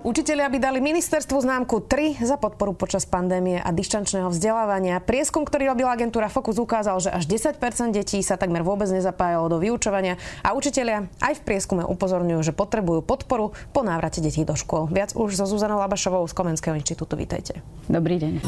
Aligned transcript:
Učiteľia 0.00 0.48
by 0.48 0.56
dali 0.64 0.80
ministerstvu 0.80 1.44
známku 1.44 1.84
3 1.84 2.24
za 2.24 2.40
podporu 2.40 2.72
počas 2.72 3.04
pandémie 3.04 3.60
a 3.60 3.68
dištančného 3.68 4.32
vzdelávania. 4.32 4.96
Prieskum, 4.96 5.44
ktorý 5.44 5.68
robila 5.68 5.92
agentúra 5.92 6.32
Focus, 6.32 6.56
ukázal, 6.56 7.04
že 7.04 7.12
až 7.12 7.28
10% 7.28 7.60
detí 7.92 8.16
sa 8.24 8.40
takmer 8.40 8.64
vôbec 8.64 8.88
nezapájalo 8.88 9.52
do 9.52 9.60
vyučovania 9.60 10.16
a 10.40 10.56
učiteľia 10.56 11.04
aj 11.20 11.44
v 11.44 11.44
prieskume 11.44 11.84
upozorňujú, 11.84 12.40
že 12.40 12.56
potrebujú 12.56 13.04
podporu 13.04 13.52
po 13.76 13.84
návrate 13.84 14.24
detí 14.24 14.40
do 14.40 14.56
škôl. 14.56 14.88
Viac 14.88 15.12
už 15.12 15.36
so 15.36 15.44
Zuzanou 15.44 15.76
Labašovou 15.84 16.24
z 16.24 16.32
Komenského 16.32 16.72
inštitútu. 16.80 17.20
Vítajte. 17.20 17.60
Dobrý 17.84 18.16
deň. 18.16 18.40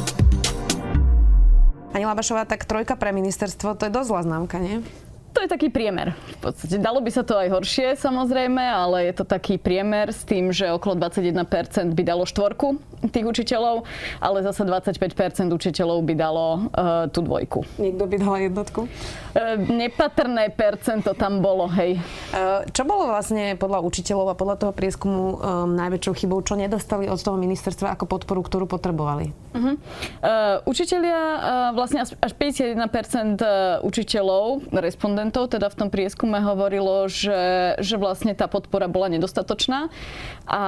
Pani 1.92 2.04
Labašová, 2.08 2.48
tak 2.48 2.64
trojka 2.64 2.96
pre 2.96 3.12
ministerstvo, 3.12 3.76
to 3.76 3.84
je 3.84 3.92
dosť 3.92 4.08
zlá 4.08 4.20
známka, 4.24 4.56
nie? 4.56 4.80
To 5.32 5.40
je 5.40 5.48
taký 5.48 5.72
priemer. 5.72 6.12
V 6.40 6.52
podstate 6.52 6.76
dalo 6.76 7.00
by 7.00 7.10
sa 7.10 7.24
to 7.24 7.40
aj 7.40 7.48
horšie 7.48 7.96
samozrejme, 7.96 8.60
ale 8.60 9.08
je 9.08 9.14
to 9.16 9.24
taký 9.24 9.56
priemer 9.56 10.12
s 10.12 10.28
tým, 10.28 10.52
že 10.52 10.68
okolo 10.68 11.00
21% 11.00 11.96
by 11.96 12.02
dalo 12.04 12.28
štvorku 12.28 12.76
tých 13.10 13.26
učiteľov, 13.26 13.82
ale 14.22 14.38
zase 14.46 14.62
25% 14.62 15.50
učiteľov 15.50 15.98
by 16.06 16.14
dalo 16.14 16.46
uh, 16.70 17.10
tú 17.10 17.24
dvojku. 17.26 17.66
Niekto 17.82 18.04
by 18.06 18.16
dal 18.20 18.34
jednotku? 18.38 18.80
Uh, 18.86 19.58
nepatrné 19.58 20.52
percento 20.54 21.16
tam 21.18 21.42
bolo, 21.42 21.66
hej. 21.74 21.98
Uh, 22.30 22.62
čo 22.70 22.86
bolo 22.86 23.10
vlastne 23.10 23.58
podľa 23.58 23.82
učiteľov 23.82 24.34
a 24.34 24.38
podľa 24.38 24.56
toho 24.62 24.72
prieskumu 24.76 25.22
um, 25.22 25.36
najväčšou 25.74 26.14
chybou, 26.22 26.38
čo 26.46 26.54
nedostali 26.54 27.10
od 27.10 27.18
toho 27.18 27.34
ministerstva 27.34 27.94
ako 27.98 28.06
podporu, 28.06 28.46
ktorú 28.46 28.70
potrebovali? 28.70 29.34
Uh-huh. 29.52 29.74
Uh, 30.22 30.60
učiteľia, 30.68 31.18
uh, 31.18 31.40
vlastne 31.74 32.04
až 32.04 32.32
51% 32.38 33.42
učiteľov, 33.82 34.70
respondentov 34.78 35.50
teda 35.50 35.68
v 35.68 35.76
tom 35.76 35.88
prieskume 35.88 36.40
hovorilo, 36.40 37.06
že, 37.10 37.74
že 37.78 37.96
vlastne 37.96 38.32
tá 38.32 38.48
podpora 38.48 38.88
bola 38.88 39.12
nedostatočná 39.12 39.92
a, 40.48 40.62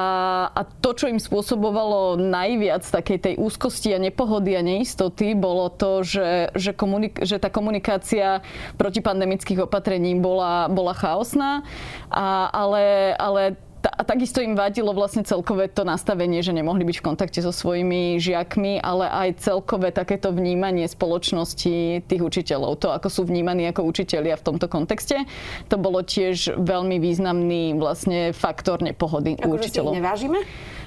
a 0.53 0.61
to, 0.81 0.97
čo 0.97 1.09
im 1.11 1.21
spôsobovalo 1.21 2.24
najviac 2.25 2.81
takej 2.81 3.19
tej 3.21 3.35
úzkosti 3.37 3.93
a 3.93 4.01
nepohody 4.01 4.57
a 4.57 4.63
neistoty, 4.65 5.37
bolo 5.37 5.69
to, 5.69 6.01
že, 6.01 6.49
že, 6.57 6.73
komunik- 6.73 7.21
že 7.21 7.37
tá 7.37 7.53
komunikácia 7.53 8.41
protipandemických 8.81 9.69
opatrení 9.69 10.17
bola, 10.17 10.73
bola 10.73 10.97
chaosná, 10.97 11.61
a, 12.09 12.49
ale, 12.49 13.13
ale 13.21 13.61
a 13.85 14.03
takisto 14.05 14.41
im 14.41 14.57
vadilo 14.57 14.97
vlastne 14.97 15.21
celkové 15.27 15.69
to 15.69 15.85
nastavenie, 15.85 16.41
že 16.41 16.57
nemohli 16.57 16.89
byť 16.89 16.97
v 17.01 17.05
kontakte 17.05 17.41
so 17.45 17.53
svojimi 17.53 18.17
žiakmi, 18.17 18.81
ale 18.81 19.05
aj 19.13 19.45
celkové 19.45 19.93
takéto 19.93 20.33
vnímanie 20.33 20.89
spoločnosti 20.89 22.05
tých 22.09 22.23
učiteľov. 22.23 22.81
To, 22.81 22.89
ako 22.97 23.09
sú 23.13 23.21
vnímaní 23.29 23.69
ako 23.69 23.85
učitelia 23.85 24.41
v 24.41 24.47
tomto 24.47 24.73
kontexte, 24.73 25.29
to 25.69 25.77
bolo 25.77 26.01
tiež 26.01 26.57
veľmi 26.57 26.97
významný 26.97 27.77
vlastne 27.77 28.33
faktor 28.33 28.81
nepohody 28.81 29.37
ako 29.37 29.53
u 29.53 29.57
učiteľov. 29.61 29.93
Si 29.93 29.99
nevážime? 30.01 30.39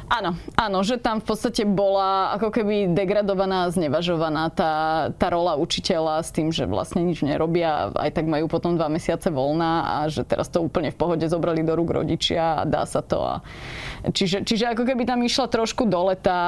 Áno, 0.07 0.39
áno, 0.55 0.79
že 0.87 0.95
tam 0.95 1.19
v 1.19 1.27
podstate 1.27 1.67
bola 1.67 2.31
ako 2.39 2.47
keby 2.55 2.95
degradovaná, 2.95 3.67
znevažovaná 3.67 4.47
tá, 4.55 4.73
tá 5.11 5.27
rola 5.27 5.59
učiteľa 5.59 6.23
s 6.23 6.31
tým, 6.31 6.47
že 6.47 6.63
vlastne 6.63 7.03
nič 7.03 7.27
nerobia, 7.27 7.91
aj 7.91 8.15
tak 8.15 8.23
majú 8.23 8.47
potom 8.47 8.79
dva 8.79 8.87
mesiace 8.87 9.27
voľná 9.27 9.83
a 9.83 9.95
že 10.07 10.23
teraz 10.23 10.47
to 10.47 10.63
úplne 10.63 10.95
v 10.95 10.99
pohode 10.99 11.27
zobrali 11.27 11.59
do 11.59 11.75
rúk 11.75 11.91
rodičia 11.91 12.63
a 12.63 12.67
dá 12.67 12.87
sa 12.87 13.03
to. 13.03 13.19
A... 13.19 13.43
Čiže, 14.07 14.47
čiže 14.47 14.71
ako 14.71 14.87
keby 14.87 15.03
tam 15.03 15.19
išla 15.27 15.51
trošku 15.51 15.83
dole 15.91 16.15
tá, 16.15 16.39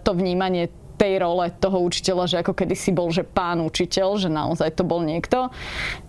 to 0.00 0.16
vnímanie 0.16 0.72
tej 1.00 1.16
role 1.16 1.48
toho 1.56 1.80
učiteľa, 1.80 2.24
že 2.28 2.36
ako 2.44 2.52
kedysi 2.52 2.92
bol, 2.92 3.08
že 3.08 3.24
pán 3.24 3.64
učiteľ, 3.64 4.20
že 4.20 4.28
naozaj 4.28 4.76
to 4.76 4.84
bol 4.84 5.00
niekto, 5.00 5.48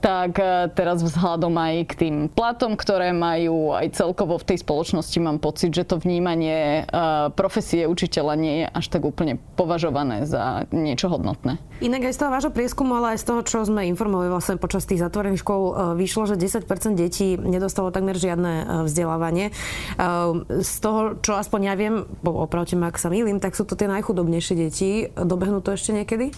tak 0.03 0.35
e, 0.35 0.67
teraz 0.75 0.99
vzhľadom 0.99 1.55
aj 1.55 1.75
k 1.87 1.93
tým 1.95 2.15
platom, 2.27 2.75
ktoré 2.75 3.15
majú 3.15 3.71
aj 3.71 3.95
celkovo 3.95 4.35
v 4.35 4.51
tej 4.51 4.57
spoločnosti 4.59 5.15
mám 5.23 5.39
pocit, 5.39 5.71
že 5.71 5.87
to 5.87 5.95
vnímanie 5.95 6.83
e, 6.83 6.91
profesie 7.31 7.87
učiteľa 7.87 8.33
nie 8.35 8.55
je 8.61 8.67
až 8.67 8.85
tak 8.91 9.07
úplne 9.07 9.39
považované 9.55 10.27
za 10.27 10.67
niečo 10.75 11.07
hodnotné. 11.07 11.55
Inak 11.79 12.11
aj 12.11 12.13
z 12.13 12.19
toho 12.19 12.33
vášho 12.35 12.51
prieskumu, 12.51 12.99
ale 12.99 13.15
aj 13.15 13.23
z 13.23 13.25
toho, 13.31 13.41
čo 13.47 13.57
sme 13.63 13.87
informovali 13.87 14.27
vlastne 14.27 14.59
počas 14.59 14.83
tých 14.83 14.99
zatvorených 14.99 15.39
škôl, 15.39 15.63
e, 15.71 15.73
vyšlo, 15.95 16.27
že 16.27 16.35
10% 16.35 16.99
detí 16.99 17.39
nedostalo 17.39 17.95
takmer 17.95 18.19
žiadne 18.19 18.83
vzdelávanie. 18.83 19.55
Z 20.49 20.73
toho, 20.83 21.15
čo 21.23 21.37
aspoň 21.37 21.59
ja 21.71 21.73
viem, 21.79 22.03
opravte 22.25 22.75
ma, 22.75 22.91
ak 22.91 22.99
sa 22.99 23.07
mýlim, 23.07 23.39
tak 23.39 23.55
sú 23.55 23.63
to 23.63 23.79
tie 23.79 23.87
najchudobnejšie 23.87 24.55
deti 24.57 24.80
deti. 24.81 25.13
Dobehnú 25.13 25.61
to 25.61 25.77
ešte 25.77 25.93
niekedy? 25.93 26.33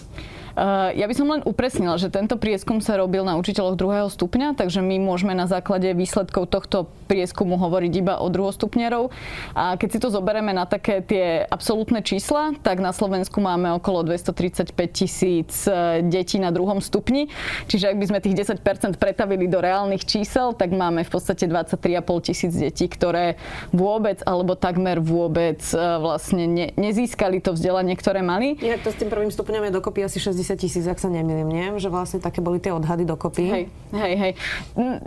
Uh, 0.54 0.94
ja 0.94 1.10
by 1.10 1.14
som 1.18 1.26
len 1.26 1.42
upresnila, 1.42 1.98
že 1.98 2.06
tento 2.14 2.38
prieskum 2.38 2.78
sa 2.78 2.94
robil 2.94 3.26
na 3.26 3.34
učiteľoch 3.34 3.74
druhého 3.74 4.06
stupňa, 4.06 4.54
takže 4.54 4.78
my 4.78 5.02
môžeme 5.02 5.34
na 5.34 5.50
základe 5.50 5.90
výsledkov 5.98 6.46
tohto 6.46 6.86
prieskumu 7.10 7.58
hovoriť 7.58 7.92
iba 7.98 8.14
o 8.22 8.30
druhostupňarov. 8.30 9.10
A 9.58 9.74
keď 9.74 9.88
si 9.90 9.98
to 9.98 10.08
zoberieme 10.14 10.54
na 10.54 10.62
také 10.62 11.02
tie 11.02 11.42
absolútne 11.42 12.00
čísla, 12.06 12.54
tak 12.62 12.78
na 12.78 12.94
Slovensku 12.94 13.42
máme 13.42 13.74
okolo 13.76 14.06
235 14.06 14.70
tisíc 14.94 15.66
e, 15.66 16.06
detí 16.06 16.38
na 16.38 16.54
druhom 16.54 16.78
stupni. 16.78 17.28
Čiže 17.66 17.90
ak 17.90 17.96
by 17.98 18.06
sme 18.14 18.18
tých 18.22 18.54
10% 18.54 18.96
pretavili 18.96 19.50
do 19.50 19.58
reálnych 19.58 20.06
čísel, 20.06 20.54
tak 20.54 20.70
máme 20.70 21.02
v 21.02 21.10
podstate 21.10 21.50
23,5 21.50 22.26
tisíc 22.30 22.52
detí, 22.54 22.86
ktoré 22.86 23.36
vôbec 23.74 24.22
alebo 24.22 24.54
takmer 24.54 25.02
vôbec 25.02 25.60
e, 25.74 25.78
vlastne 25.98 26.46
ne, 26.46 26.66
nezískali 26.78 27.42
to 27.42 27.52
vzdelanie, 27.58 27.98
ktoré 27.98 28.22
mali. 28.22 28.54
Ja 28.62 28.78
to 28.78 28.94
s 28.94 28.96
tým 29.02 29.10
prvým 29.10 29.34
stupňom 29.34 29.68
je 29.68 29.72
dokopy 29.74 30.06
asi 30.06 30.22
60 30.22 30.43
tisíc, 30.52 30.84
ak 30.84 31.00
sa 31.00 31.08
nemýlim, 31.08 31.48
nie? 31.48 31.66
Že 31.80 31.88
vlastne 31.88 32.18
také 32.20 32.44
boli 32.44 32.60
tie 32.60 32.76
odhady 32.76 33.08
dokopy. 33.08 33.44
Hej, 33.48 33.64
hej, 33.96 34.14
hej. 34.20 34.32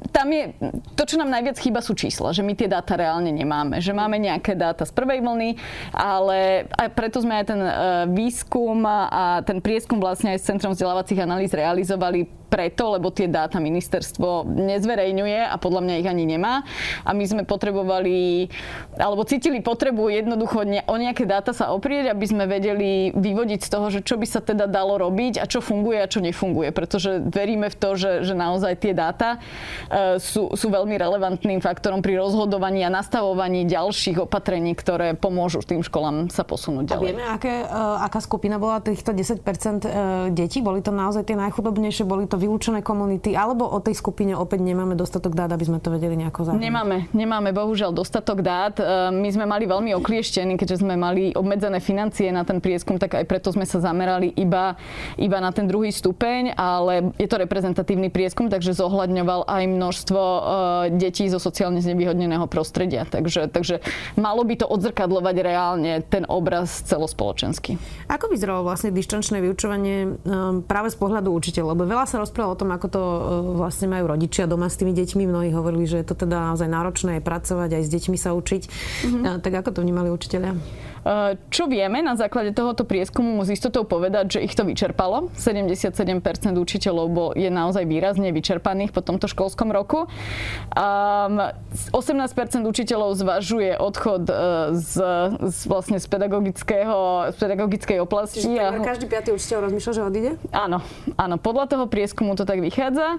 Tam 0.09 0.27
je, 0.33 0.57
to, 0.97 1.05
čo 1.05 1.21
nám 1.21 1.29
najviac 1.29 1.61
chýba, 1.61 1.85
sú 1.85 1.93
čísla, 1.93 2.33
že 2.33 2.41
my 2.41 2.57
tie 2.57 2.65
dáta 2.65 2.97
reálne 2.97 3.29
nemáme. 3.29 3.77
Že 3.77 3.93
máme 3.93 4.17
nejaké 4.17 4.57
dáta 4.57 4.89
z 4.89 4.91
prvej 4.97 5.21
vlny, 5.21 5.53
ale 5.93 6.65
aj 6.73 6.89
preto 6.97 7.21
sme 7.21 7.37
aj 7.37 7.45
ten 7.45 7.61
e, 7.61 7.73
výskum 8.17 8.81
a 8.89 9.45
ten 9.45 9.61
prieskum 9.61 10.01
vlastne 10.01 10.33
aj 10.33 10.41
s 10.41 10.49
Centrom 10.49 10.73
vzdelávacích 10.73 11.21
analýz 11.21 11.53
realizovali 11.53 12.46
preto, 12.47 12.95
lebo 12.95 13.11
tie 13.11 13.27
dáta 13.27 13.59
ministerstvo 13.59 14.47
nezverejňuje 14.47 15.51
a 15.51 15.55
podľa 15.59 15.81
mňa 15.83 15.95
ich 15.99 16.07
ani 16.07 16.25
nemá. 16.25 16.63
A 17.03 17.11
my 17.11 17.23
sme 17.27 17.43
potrebovali, 17.43 18.47
alebo 18.95 19.27
cítili 19.27 19.59
potrebu 19.59 20.07
jednoducho 20.09 20.63
o 20.63 20.95
nejaké 20.95 21.27
dáta 21.27 21.51
sa 21.51 21.75
oprieť, 21.75 22.15
aby 22.15 22.25
sme 22.25 22.47
vedeli 22.47 23.11
vyvodiť 23.11 23.59
z 23.61 23.69
toho, 23.69 23.87
že 23.91 23.99
čo 24.01 24.15
by 24.15 24.25
sa 24.25 24.39
teda 24.39 24.65
dalo 24.65 24.95
robiť 24.97 25.43
a 25.43 25.45
čo 25.45 25.59
funguje 25.59 25.99
a 25.99 26.07
čo 26.07 26.23
nefunguje. 26.23 26.71
Pretože 26.71 27.19
veríme 27.27 27.67
v 27.67 27.75
to, 27.75 27.89
že, 27.99 28.11
že 28.23 28.33
naozaj 28.33 28.73
tie 28.79 28.93
dáta 28.95 29.37
e, 29.91 30.17
sú, 30.23 30.55
sú 30.55 30.67
veľmi 30.71 30.95
relevantným 30.95 31.59
faktorom 31.59 31.99
pri 31.99 32.17
rozhodovaní 32.17 32.81
a 32.87 32.89
nastavovaní 32.89 33.67
ďalších 33.67 34.23
opatrení, 34.23 34.71
ktoré 34.73 35.13
pomôžu 35.13 35.59
tým 35.67 35.83
školám 35.83 36.31
sa 36.31 36.47
posunúť 36.47 36.95
ďalej. 36.95 37.03
A 37.03 37.09
vieme, 37.11 37.25
aké, 37.27 37.53
e, 37.67 37.81
aká 38.07 38.19
skupina 38.23 38.55
bola 38.55 38.79
týchto 38.79 39.11
10% 39.11 39.43
e, 39.43 39.89
detí? 40.31 40.63
Boli 40.63 40.79
to 40.79 40.95
naozaj 40.95 41.27
tie 41.27 41.35
najchudobnejšie? 41.35 42.07
Boli 42.07 42.29
to 42.29 42.36
vylúčené 42.37 42.85
komunity, 42.85 43.33
alebo 43.33 43.65
o 43.65 43.79
tej 43.81 43.97
skupine 43.97 44.37
opäť 44.37 44.63
nemáme 44.63 44.93
dostatok 44.93 45.33
dát, 45.33 45.51
aby 45.51 45.65
sme 45.65 45.79
to 45.81 45.89
vedeli 45.91 46.15
nejako 46.15 46.47
zahrnúť? 46.47 46.63
Nemáme, 46.63 46.97
nemáme 47.11 47.49
bohužiaľ 47.51 47.91
dostatok 47.91 48.45
dát. 48.45 48.77
E, 48.79 48.83
my 49.13 49.29
sme 49.33 49.45
mali 49.49 49.65
veľmi 49.65 49.91
oklieštení, 49.97 50.55
keďže 50.55 50.85
sme 50.85 50.95
mali 50.95 51.33
obmedzené 51.33 51.81
financie 51.81 52.29
na 52.29 52.45
ten 52.45 52.61
prieskum, 52.61 53.01
tak 53.01 53.17
aj 53.17 53.25
preto 53.25 53.49
sme 53.49 53.65
sa 53.65 53.81
zamerali 53.81 54.31
iba, 54.37 54.77
iba 55.17 55.37
na 55.41 55.49
ten 55.49 55.65
druhý 55.65 55.89
stupeň, 55.89 56.53
ale 56.55 57.11
je 57.17 57.27
to 57.27 57.41
reprezentatívny 57.41 58.13
prieskum, 58.13 58.47
takže 58.47 58.77
zohľadňoval 58.77 59.49
aj 59.49 59.63
množstvo 59.65 60.21
e, 60.21 60.39
detí 60.95 61.27
zo 61.27 61.41
sociálne 61.41 61.81
znevýhodneného 61.81 62.45
prostredia. 62.45 63.03
Takže, 63.09 63.49
takže 63.49 63.81
malo 64.15 64.45
by 64.45 64.61
to 64.61 64.65
odzrkadlovať 64.69 65.35
reálne 65.41 65.93
ten 66.05 66.23
obraz 66.29 66.85
celospoločenský. 66.85 67.81
Ako 68.07 68.29
vyzeralo 68.29 68.61
vlastne 68.63 68.93
dištančné 68.93 69.41
vyučovanie 69.41 69.97
e, 70.05 70.09
práve 70.65 70.93
z 70.93 70.97
pohľadu 70.99 71.33
učiteľov? 71.33 71.73
Lebo 71.73 71.83
veľa 71.89 72.05
sa 72.07 72.17
rozprával 72.27 72.53
o 72.53 72.59
tom, 72.59 72.69
ako 72.75 72.87
to 72.91 73.01
e, 73.01 73.19
vlastne 73.55 73.87
majú 73.87 74.11
rodičia 74.11 74.43
doma 74.43 74.67
s 74.67 74.75
tými 74.75 74.91
deťmi. 74.91 75.23
Mnohí 75.23 75.55
hovorili, 75.55 75.87
že 75.87 76.03
je 76.03 76.07
to 76.11 76.27
teda 76.27 76.51
naozaj 76.51 76.67
náročné 76.67 77.17
aj 77.17 77.23
pracovať, 77.23 77.79
aj 77.79 77.83
s 77.87 77.89
deťmi 77.95 78.17
sa 78.19 78.35
učiť. 78.35 78.61
Mm-hmm. 78.67 79.39
Tak 79.39 79.53
ako 79.63 79.69
to 79.71 79.79
vnímali 79.79 80.11
učiteľia? 80.11 80.59
Eh, 81.07 81.39
čo 81.47 81.71
vieme 81.71 82.03
na 82.03 82.19
základe 82.19 82.51
tohoto 82.51 82.83
prieskumu 82.83 83.39
s 83.47 83.55
istotou 83.55 83.87
povedať, 83.87 84.37
že 84.37 84.39
ich 84.43 84.51
to 84.51 84.67
vyčerpalo. 84.67 85.31
77% 85.39 85.87
učiteľov 86.51 87.05
bol, 87.07 87.29
je 87.31 87.47
naozaj 87.47 87.87
výrazne 87.87 88.35
vyčerpaných 88.35 88.91
po 88.91 88.99
tomto 88.99 89.31
školskom 89.31 89.71
roku. 89.71 90.11
Um, 90.75 91.47
18% 91.95 92.67
učiteľov 92.67 93.15
zvažuje 93.15 93.79
odchod 93.79 94.27
eh, 94.27 94.35
z, 94.75 94.93
z, 95.47 95.59
vlastne 95.71 95.95
z, 96.01 96.07
pedagogického, 96.11 97.31
z 97.31 97.35
pedagogickej 97.39 97.97
oblasti. 98.03 98.43
Čiže 98.43 98.59
a... 98.59 98.83
každý 98.83 99.05
piatý 99.07 99.31
učiteľ 99.31 99.71
rozmýšľa, 99.71 99.93
že 99.95 100.01
odíde? 100.03 100.31
Áno, 100.51 100.83
áno. 101.15 101.35
Podľa 101.39 101.71
toho 101.71 101.85
prieskumu 101.87 102.16
to 102.35 102.45
tak 102.45 102.59
vychádza. 102.59 103.17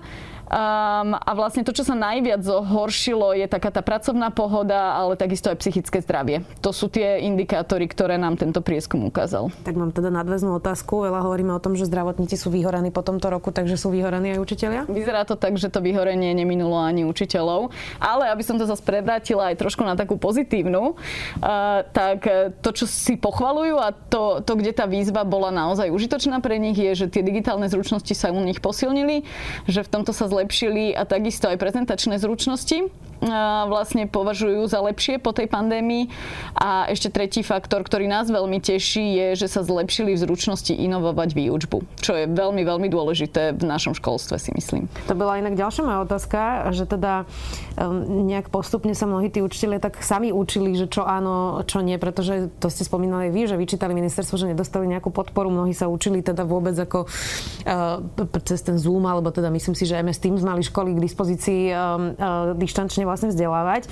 Um, 0.48 1.12
a 1.12 1.30
vlastne 1.36 1.60
to, 1.60 1.76
čo 1.76 1.84
sa 1.84 1.92
najviac 1.92 2.40
zhoršilo, 2.40 3.36
je 3.36 3.44
taká 3.44 3.68
tá 3.68 3.84
pracovná 3.84 4.32
pohoda, 4.32 4.96
ale 4.96 5.12
takisto 5.20 5.52
aj 5.52 5.60
psychické 5.60 6.00
zdravie. 6.00 6.40
To 6.64 6.72
sú 6.72 6.88
tie 6.88 7.20
indikátory, 7.20 7.84
ktoré 7.84 8.16
nám 8.16 8.40
tento 8.40 8.64
prieskum 8.64 9.04
ukázal. 9.04 9.52
Tak 9.68 9.76
mám 9.76 9.92
teda 9.92 10.08
nadväznú 10.08 10.56
otázku. 10.56 11.04
Veľa 11.04 11.20
hovoríme 11.28 11.52
o 11.52 11.60
tom, 11.60 11.76
že 11.76 11.84
zdravotníci 11.84 12.40
sú 12.40 12.48
vyhorení 12.48 12.88
po 12.88 13.04
tomto 13.04 13.28
roku, 13.28 13.52
takže 13.52 13.76
sú 13.76 13.92
vyhorení 13.92 14.36
aj 14.36 14.40
učiteľia? 14.40 14.80
Vyzerá 14.88 15.28
to 15.28 15.36
tak, 15.36 15.60
že 15.60 15.68
to 15.68 15.84
vyhorenie 15.84 16.32
neminulo 16.32 16.80
ani 16.80 17.04
učiteľov. 17.04 17.68
Ale 18.00 18.32
aby 18.32 18.40
som 18.40 18.56
to 18.56 18.64
zase 18.64 18.80
prevrátila 18.80 19.52
aj 19.52 19.60
trošku 19.60 19.84
na 19.84 20.00
takú 20.00 20.16
pozitívnu, 20.16 20.96
uh, 20.96 21.84
tak 21.92 22.24
to, 22.64 22.70
čo 22.72 22.88
si 22.88 23.20
pochvalujú 23.20 23.76
a 23.76 23.92
to, 23.92 24.40
to, 24.40 24.56
kde 24.56 24.72
tá 24.72 24.88
výzva 24.88 25.28
bola 25.28 25.52
naozaj 25.52 25.92
užitočná 25.92 26.40
pre 26.40 26.56
nich, 26.56 26.80
je, 26.80 27.04
že 27.04 27.06
tie 27.12 27.20
digitálne 27.20 27.68
zručnosti 27.68 28.16
sa 28.16 28.32
u 28.32 28.40
nich 28.40 28.64
posilnili, 28.64 29.28
že 29.68 29.84
v 29.84 29.88
tomto 29.92 30.16
sa 30.16 30.24
zlepšili 30.38 30.94
a 30.94 31.02
takisto 31.02 31.50
aj 31.50 31.58
prezentačné 31.58 32.14
zručnosti 32.22 32.86
vlastne 33.68 34.06
považujú 34.06 34.66
za 34.70 34.78
lepšie 34.82 35.18
po 35.18 35.34
tej 35.34 35.50
pandémii. 35.50 36.10
A 36.54 36.86
ešte 36.90 37.10
tretí 37.10 37.42
faktor, 37.42 37.82
ktorý 37.82 38.06
nás 38.06 38.30
veľmi 38.30 38.62
teší, 38.62 39.18
je, 39.18 39.28
že 39.44 39.46
sa 39.50 39.66
zlepšili 39.66 40.14
v 40.14 40.22
zručnosti 40.22 40.70
inovovať 40.70 41.34
výučbu, 41.34 41.78
čo 41.98 42.12
je 42.14 42.24
veľmi, 42.30 42.62
veľmi 42.62 42.88
dôležité 42.90 43.58
v 43.58 43.64
našom 43.66 43.94
školstve, 43.98 44.38
si 44.38 44.50
myslím. 44.54 44.86
To 45.10 45.14
bola 45.18 45.42
inak 45.42 45.58
ďalšia 45.58 45.82
moja 45.82 46.00
otázka, 46.06 46.70
že 46.70 46.86
teda 46.86 47.26
nejak 48.08 48.50
postupne 48.50 48.94
sa 48.94 49.06
mnohí 49.06 49.30
tí 49.30 49.42
učiteľe 49.42 49.78
tak 49.78 50.02
sami 50.02 50.34
učili, 50.34 50.74
že 50.74 50.90
čo 50.90 51.06
áno, 51.06 51.62
čo 51.66 51.82
nie, 51.82 51.98
pretože 51.98 52.50
to 52.58 52.70
ste 52.70 52.82
spomínali 52.82 53.30
vy, 53.30 53.46
že 53.46 53.56
vyčítali 53.58 53.94
ministerstvo, 53.94 54.34
že 54.38 54.50
nedostali 54.50 54.90
nejakú 54.90 55.10
podporu, 55.10 55.50
mnohí 55.50 55.74
sa 55.74 55.86
učili 55.86 56.22
teda 56.22 56.42
vôbec 56.42 56.74
ako 56.74 57.06
uh, 57.06 58.02
cez 58.44 58.60
ten 58.62 58.76
Zoom, 58.78 59.06
alebo 59.06 59.30
teda 59.30 59.48
myslím 59.50 59.74
si, 59.78 59.86
že 59.86 59.98
MS 59.98 60.18
Teams 60.22 60.42
mali 60.42 60.62
školy 60.62 60.94
k 60.94 61.00
dispozícii 61.02 61.62
uh, 61.70 62.54
dištančne 62.58 63.07
vlastne 63.08 63.32
vzdelávať. 63.32 63.88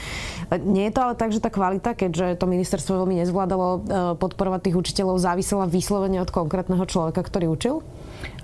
Nie 0.69 0.93
je 0.93 0.95
to 0.95 1.01
ale 1.01 1.15
tak, 1.17 1.33
že 1.33 1.41
tá 1.41 1.49
kvalita, 1.49 1.97
keďže 1.97 2.37
to 2.37 2.45
ministerstvo 2.45 3.03
veľmi 3.03 3.25
nezvládalo 3.25 3.67
uh, 3.67 3.81
podporovať 4.21 4.69
tých 4.69 4.77
učiteľov, 4.77 5.25
závisela 5.25 5.65
vyslovene 5.65 6.21
od 6.21 6.29
konkrétneho 6.29 6.85
človeka, 6.85 7.25
ktorý 7.25 7.57
učil? 7.57 7.75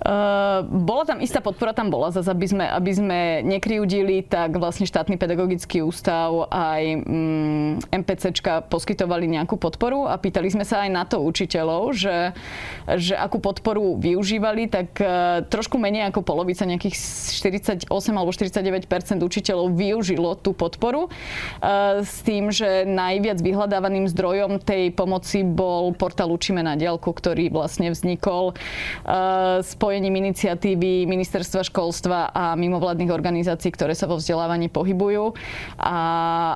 Uh, 0.03 0.67
bola 0.67 1.07
tam 1.07 1.23
istá 1.23 1.39
podpora, 1.39 1.71
tam 1.71 1.87
bola, 1.87 2.11
zase 2.11 2.27
aby 2.27 2.43
sme, 2.43 2.65
aby 2.67 2.91
sme 2.91 3.19
nekryudili, 3.47 4.19
tak 4.27 4.59
vlastne 4.59 4.83
štátny 4.83 5.15
pedagogický 5.15 5.79
ústav 5.79 6.51
aj 6.51 6.83
um, 7.07 7.79
mm, 7.79 8.03
MPCčka 8.03 8.67
poskytovali 8.67 9.31
nejakú 9.31 9.55
podporu 9.55 10.11
a 10.11 10.19
pýtali 10.19 10.51
sme 10.51 10.67
sa 10.67 10.83
aj 10.83 10.89
na 10.91 11.07
to 11.07 11.23
učiteľov, 11.23 11.95
že, 11.95 12.35
že 12.99 13.15
akú 13.15 13.39
podporu 13.39 13.95
využívali, 13.95 14.67
tak 14.67 14.91
uh, 14.99 15.39
trošku 15.47 15.79
menej 15.79 16.11
ako 16.11 16.19
polovica, 16.19 16.67
nejakých 16.67 16.99
48 17.39 17.87
alebo 18.11 18.35
49% 18.35 19.23
učiteľov 19.23 19.71
využilo 19.71 20.35
tú 20.35 20.51
podporu. 20.51 21.07
Uh, 21.63 22.03
s 22.03 22.19
tým, 22.27 22.51
že 22.51 22.83
najviac 22.83 23.39
vyhľadávaným 23.39 24.11
zdrojom 24.11 24.59
tej 24.59 24.91
pomoci 24.91 25.47
bol 25.47 25.95
portál 25.95 26.27
Učíme 26.27 26.59
na 26.59 26.75
diálku, 26.75 27.07
ktorý 27.07 27.47
vlastne 27.55 27.87
vznikol 27.87 28.51
uh, 29.07 29.62
spojením 29.63 30.19
iniciatívy 30.19 31.07
Ministerstva 31.07 31.63
školstva 31.63 32.29
a 32.35 32.53
mimovládnych 32.59 33.09
organizácií, 33.09 33.71
ktoré 33.71 33.95
sa 33.95 34.05
vo 34.05 34.19
vzdelávaní 34.19 34.67
pohybujú. 34.67 35.33
A, 35.79 35.97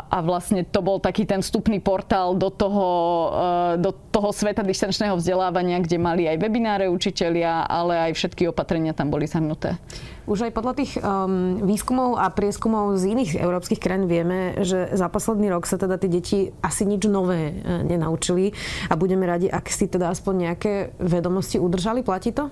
a 0.08 0.18
vlastne 0.22 0.68
to 0.68 0.84
bol 0.84 1.00
taký 1.00 1.24
ten 1.24 1.40
vstupný 1.40 1.80
portál 1.80 2.36
do 2.36 2.52
toho, 2.52 2.88
eh, 2.92 3.74
do 3.80 3.96
toho 3.96 4.30
sveta 4.36 4.62
distančného 4.62 5.16
vzdelávania, 5.18 5.80
kde 5.80 5.98
mali 5.98 6.28
aj 6.28 6.38
webináre 6.38 6.86
učitelia, 6.92 7.64
ale 7.66 8.12
aj 8.12 8.12
všetky 8.20 8.52
opatrenia 8.52 8.92
tam 8.92 9.10
boli 9.10 9.26
zahrnuté. 9.26 9.80
Už 10.28 10.44
aj 10.44 10.52
podľa 10.52 10.74
tých 10.76 11.00
um, 11.00 11.64
výskumov 11.64 12.20
a 12.20 12.28
prieskumov 12.28 13.00
z 13.00 13.16
iných 13.16 13.40
európskych 13.40 13.80
krajín 13.80 14.12
vieme, 14.12 14.60
že 14.60 14.92
za 14.92 15.08
posledný 15.08 15.48
rok 15.48 15.64
sa 15.64 15.80
teda 15.80 15.96
tie 15.96 16.12
deti 16.12 16.40
asi 16.60 16.84
nič 16.84 17.08
nové 17.08 17.56
e, 17.56 17.88
nenaučili 17.88 18.52
a 18.92 19.00
budeme 19.00 19.24
radi, 19.24 19.48
ak 19.48 19.72
si 19.72 19.88
teda 19.88 20.12
aspoň 20.12 20.52
nejaké 20.52 20.74
vedomosti 21.00 21.64
udržali. 21.64 22.04
Platí 22.04 22.36
to? 22.36 22.52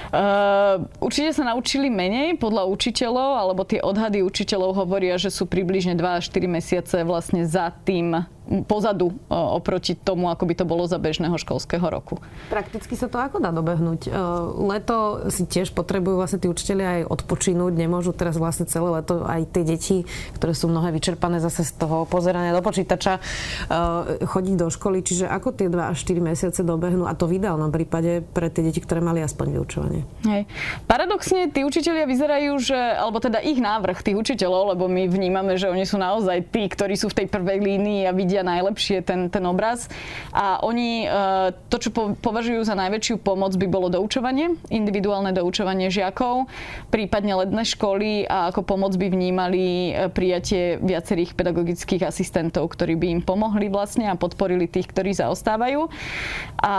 Uh, 0.11 0.91
určite 0.99 1.31
sa 1.31 1.47
naučili 1.47 1.87
menej 1.87 2.35
podľa 2.35 2.67
učiteľov, 2.67 3.29
alebo 3.39 3.63
tie 3.63 3.79
odhady 3.79 4.19
učiteľov 4.19 4.83
hovoria, 4.83 5.15
že 5.15 5.31
sú 5.31 5.47
približne 5.47 5.95
2 5.95 6.19
až 6.19 6.27
4 6.27 6.51
mesiace 6.51 7.07
vlastne 7.07 7.47
za 7.47 7.71
tým 7.87 8.27
pozadu 8.67 9.15
oproti 9.31 9.95
tomu, 9.95 10.27
ako 10.27 10.43
by 10.43 10.53
to 10.59 10.65
bolo 10.67 10.83
za 10.83 10.99
bežného 10.99 11.39
školského 11.39 11.83
roku. 11.87 12.19
Prakticky 12.51 12.99
sa 12.99 13.07
to 13.07 13.15
ako 13.21 13.39
dá 13.39 13.53
dobehnúť? 13.55 14.09
E, 14.09 14.11
leto 14.67 15.29
si 15.31 15.47
tiež 15.47 15.71
potrebujú 15.71 16.19
vlastne 16.19 16.41
tí 16.43 16.51
učiteľi 16.51 16.83
aj 16.83 17.01
odpočinúť, 17.07 17.71
nemôžu 17.71 18.11
teraz 18.11 18.35
vlastne 18.35 18.67
celé 18.67 18.99
leto 18.99 19.23
aj 19.23 19.47
tie 19.55 19.63
deti, 19.63 19.97
ktoré 20.35 20.51
sú 20.51 20.67
mnohé 20.67 20.91
vyčerpané 20.91 21.39
zase 21.39 21.63
z 21.63 21.79
toho 21.79 22.03
pozerania 22.03 22.51
do 22.51 22.59
počítača, 22.59 23.23
chodiť 24.25 24.55
do 24.57 24.67
školy. 24.67 24.99
Čiže 25.05 25.31
ako 25.31 25.55
tie 25.55 25.71
2 25.71 25.91
až 25.93 25.97
4 26.03 26.19
mesiace 26.19 26.61
dobehnú 26.65 27.07
a 27.07 27.15
to 27.15 27.29
v 27.31 27.39
ideálnom 27.39 27.71
prípade 27.71 28.25
pre 28.35 28.51
tie 28.51 28.65
deti, 28.65 28.83
ktoré 28.83 28.99
mali 28.99 29.23
aspoň 29.23 29.47
vyučovanie? 29.55 30.00
Hej. 30.21 30.45
Paradoxne 30.85 31.49
tí 31.49 31.65
učiteľia 31.65 32.05
vyzerajú, 32.05 32.53
že, 32.61 32.77
alebo 32.77 33.17
teda 33.17 33.41
ich 33.41 33.57
návrh 33.57 34.05
tých 34.05 34.17
učiteľov, 34.17 34.77
lebo 34.77 34.85
my 34.85 35.09
vnímame, 35.09 35.57
že 35.57 35.69
oni 35.69 35.85
sú 35.85 35.97
naozaj 35.97 36.53
tí, 36.53 36.69
ktorí 36.69 36.93
sú 36.93 37.09
v 37.09 37.23
tej 37.23 37.27
prvej 37.29 37.57
línii 37.57 38.05
a 38.05 38.13
vidia 38.13 38.45
najlepšie 38.45 39.01
ten, 39.01 39.33
ten 39.33 39.43
obraz. 39.49 39.89
A 40.29 40.61
oni 40.61 41.05
e, 41.05 41.07
to, 41.69 41.77
čo 41.81 41.89
považujú 41.93 42.61
za 42.61 42.77
najväčšiu 42.77 43.17
pomoc, 43.21 43.57
by 43.57 43.67
bolo 43.69 43.89
doučovanie, 43.89 44.57
individuálne 44.69 45.33
doučovanie 45.33 45.89
žiakov, 45.89 46.45
prípadne 46.93 47.33
ledné 47.41 47.65
školy 47.65 48.29
a 48.29 48.53
ako 48.53 48.61
pomoc 48.61 48.93
by 48.95 49.09
vnímali 49.09 49.93
e, 49.93 50.09
prijatie 50.13 50.77
viacerých 50.77 51.33
pedagogických 51.33 52.05
asistentov, 52.05 52.69
ktorí 52.77 52.93
by 52.97 53.07
im 53.17 53.21
pomohli 53.25 53.67
vlastne 53.73 54.05
a 54.09 54.19
podporili 54.19 54.69
tých, 54.69 54.89
ktorí 54.93 55.17
zaostávajú. 55.17 55.89
A, 56.61 56.75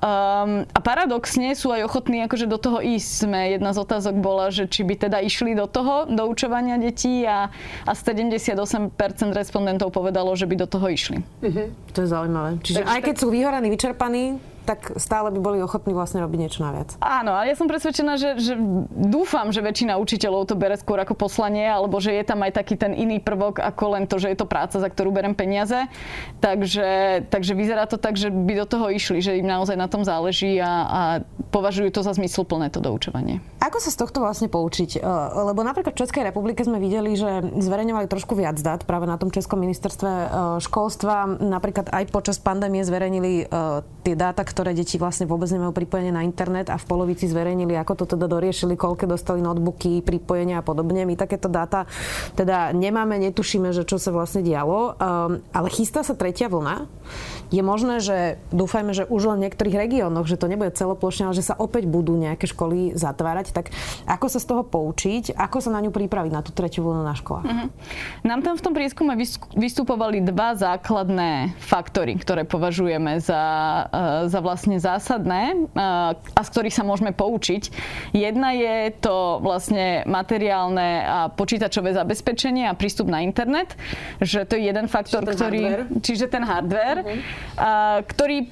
um, 0.00 0.64
a 0.64 0.78
paradoxne 0.80 1.52
sú 1.52 1.74
aj 1.74 1.84
ochotní 1.84 2.24
akože 2.34 2.50
do 2.50 2.58
toho 2.58 2.82
ísť. 2.82 3.30
Sme, 3.30 3.54
jedna 3.54 3.70
z 3.70 3.78
otázok 3.78 4.18
bola, 4.18 4.50
že 4.50 4.66
či 4.66 4.82
by 4.82 5.06
teda 5.06 5.22
išli 5.22 5.54
do 5.54 5.70
toho, 5.70 6.10
doučovania 6.10 6.82
detí 6.82 7.22
a, 7.22 7.46
a 7.86 7.92
78% 7.94 8.90
respondentov 9.30 9.94
povedalo, 9.94 10.34
že 10.34 10.50
by 10.50 10.58
do 10.58 10.64
do 10.64 10.66
toho 10.66 10.86
išli. 10.88 11.18
Uh-huh. 11.20 11.68
To 11.92 11.98
je 12.00 12.08
zaujímavé. 12.08 12.50
Čiže 12.64 12.76
Takže 12.80 12.88
aj 12.88 13.00
keď 13.04 13.14
sú 13.20 13.28
vyhorení, 13.28 13.68
vyčerpaní, 13.68 14.24
tak 14.64 14.96
stále 14.96 15.28
by 15.30 15.38
boli 15.40 15.58
ochotní 15.60 15.92
vlastne 15.92 16.24
robiť 16.24 16.38
niečo 16.40 16.60
naviac. 16.64 16.96
Áno, 16.98 17.36
ale 17.36 17.52
ja 17.52 17.56
som 17.56 17.68
presvedčená, 17.68 18.16
že, 18.16 18.40
že 18.40 18.56
dúfam, 18.90 19.52
že 19.52 19.60
väčšina 19.60 20.00
učiteľov 20.00 20.48
to 20.48 20.56
bere 20.56 20.74
skôr 20.80 20.96
ako 21.04 21.14
poslanie, 21.14 21.68
alebo 21.68 22.00
že 22.00 22.16
je 22.16 22.24
tam 22.24 22.40
aj 22.42 22.56
taký 22.56 22.80
ten 22.80 22.96
iný 22.96 23.20
prvok 23.20 23.60
ako 23.60 23.84
len 23.94 24.04
to, 24.08 24.16
že 24.16 24.32
je 24.32 24.38
to 24.40 24.48
práca, 24.48 24.80
za 24.80 24.88
ktorú 24.88 25.12
berem 25.12 25.36
peniaze. 25.36 25.86
Takže, 26.40 27.22
takže 27.28 27.52
vyzerá 27.52 27.84
to 27.84 28.00
tak, 28.00 28.16
že 28.16 28.32
by 28.32 28.64
do 28.64 28.66
toho 28.66 28.88
išli, 28.88 29.20
že 29.20 29.36
im 29.36 29.46
naozaj 29.46 29.76
na 29.76 29.86
tom 29.86 30.02
záleží 30.02 30.56
a, 30.58 30.72
a 30.84 31.00
považujú 31.52 31.92
to 31.92 32.00
za 32.00 32.16
zmysluplné 32.16 32.72
to 32.72 32.80
doučovanie. 32.80 33.44
Ako 33.64 33.80
sa 33.80 33.88
z 33.88 33.96
tohto 33.96 34.20
vlastne 34.20 34.52
poučiť? 34.52 35.00
E, 35.00 35.08
lebo 35.40 35.64
napríklad 35.64 35.96
v 35.96 36.04
Českej 36.04 36.28
republike 36.28 36.60
sme 36.60 36.76
videli, 36.76 37.16
že 37.16 37.40
zverejňovali 37.56 38.12
trošku 38.12 38.36
viac 38.36 38.60
dát 38.60 38.84
práve 38.84 39.08
na 39.08 39.16
tom 39.16 39.32
Českom 39.32 39.56
ministerstve 39.56 40.10
e, 40.12 40.26
školstva. 40.60 41.40
Napríklad 41.40 41.88
aj 41.88 42.12
počas 42.12 42.36
pandémie 42.36 42.84
zverejnili 42.84 43.32
e, 43.40 43.44
tie 44.04 44.12
dáta, 44.12 44.44
ktoré 44.44 44.76
deti 44.76 45.00
vlastne 45.00 45.24
vôbec 45.24 45.48
nemajú 45.48 45.72
pripojenie 45.72 46.12
na 46.12 46.28
internet 46.28 46.68
a 46.68 46.76
v 46.76 46.84
polovici 46.84 47.24
zverejnili, 47.24 47.72
ako 47.80 48.04
to 48.04 48.12
teda 48.12 48.28
doriešili, 48.28 48.76
koľko 48.76 49.08
dostali 49.08 49.40
notebooky, 49.40 50.04
pripojenia 50.04 50.60
a 50.60 50.64
podobne. 50.66 51.08
My 51.08 51.16
takéto 51.16 51.48
dáta 51.48 51.88
teda 52.36 52.76
nemáme, 52.76 53.16
netušíme, 53.16 53.72
že 53.72 53.88
čo 53.88 53.96
sa 53.96 54.12
vlastne 54.12 54.44
dialo, 54.44 55.00
ale 55.56 55.68
chystá 55.72 56.04
sa 56.04 56.12
tretia 56.12 56.52
vlna. 56.52 56.84
Je 57.48 57.62
možné, 57.62 58.02
že 58.02 58.42
dúfajme, 58.50 58.92
že 58.92 59.06
už 59.06 59.30
len 59.30 59.38
v 59.40 59.44
niektorých 59.48 59.76
regiónoch, 59.78 60.26
že 60.26 60.36
to 60.36 60.50
nebude 60.50 60.74
celoplošne, 60.74 61.30
ale 61.30 61.38
že 61.38 61.46
sa 61.46 61.54
opäť 61.54 61.86
budú 61.86 62.18
nejaké 62.18 62.50
školy 62.50 62.98
zatvárať. 62.98 63.53
Tak 63.54 63.70
ako 64.10 64.26
sa 64.26 64.42
z 64.42 64.46
toho 64.50 64.66
poučiť, 64.66 65.38
ako 65.38 65.62
sa 65.62 65.70
na 65.70 65.78
ňu 65.78 65.94
pripraviť, 65.94 66.32
na 66.34 66.42
tú 66.42 66.50
tretiu 66.50 66.82
vlnu 66.82 67.06
na 67.06 67.14
školách? 67.14 67.46
Mm-hmm. 67.46 67.68
Nám 68.26 68.40
tam 68.42 68.54
v 68.58 68.62
tom 68.66 68.74
prieskume 68.74 69.14
vystupovali 69.54 70.18
dva 70.26 70.58
základné 70.58 71.54
faktory, 71.62 72.18
ktoré 72.18 72.42
považujeme 72.42 73.22
za, 73.22 73.44
uh, 73.86 74.26
za 74.26 74.42
vlastne 74.42 74.82
zásadné 74.82 75.70
a 75.78 76.40
z 76.42 76.48
ktorých 76.50 76.74
sa 76.74 76.82
môžeme 76.82 77.14
poučiť. 77.14 77.70
Jedna 78.10 78.50
je 78.58 78.90
to 78.98 79.38
vlastne 79.38 80.02
materiálne 80.04 80.88
a 81.04 81.18
počítačové 81.30 81.94
zabezpečenie 81.94 82.66
a 82.66 82.74
prístup 82.74 83.06
na 83.06 83.22
internet, 83.22 83.78
že 84.18 84.42
to 84.42 84.58
je 84.58 84.66
jeden 84.66 84.90
faktor, 84.90 85.22
čiže 85.22 85.34
ktorý... 85.38 85.60
Hardware. 85.62 85.84
Čiže 86.02 86.26
ten 86.26 86.42
hardware, 86.42 87.00
a, 87.54 88.02
ktorý 88.02 88.50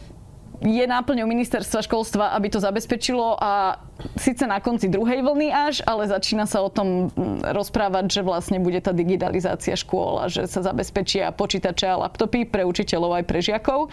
je 0.62 0.84
náplňou 0.86 1.26
ministerstva 1.26 1.82
školstva, 1.82 2.38
aby 2.38 2.46
to 2.46 2.62
zabezpečilo 2.62 3.34
a 3.34 3.82
síce 4.18 4.44
na 4.46 4.58
konci 4.58 4.86
druhej 4.90 5.22
vlny 5.22 5.48
až, 5.50 5.74
ale 5.86 6.08
začína 6.08 6.44
sa 6.44 6.62
o 6.62 6.70
tom 6.70 7.10
mm, 7.12 7.54
rozprávať, 7.54 8.04
že 8.08 8.20
vlastne 8.22 8.58
bude 8.60 8.78
tá 8.82 8.94
digitalizácia 8.94 9.74
škôl 9.78 10.22
a 10.22 10.26
že 10.28 10.46
sa 10.46 10.62
zabezpečia 10.62 11.32
počítače 11.32 11.88
a 11.88 12.00
laptopy 12.06 12.44
pre 12.46 12.62
učiteľov 12.66 13.22
aj 13.22 13.24
pre 13.26 13.38
žiakov. 13.40 13.88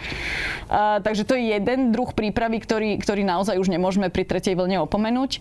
A, 0.68 1.00
takže 1.02 1.26
to 1.26 1.34
je 1.34 1.54
jeden 1.56 1.90
druh 1.94 2.10
prípravy, 2.12 2.60
ktorý, 2.62 2.98
ktorý 3.00 3.22
naozaj 3.24 3.56
už 3.58 3.68
nemôžeme 3.70 4.12
pri 4.12 4.26
tretej 4.26 4.54
vlne 4.54 4.82
opomenúť. 4.84 5.40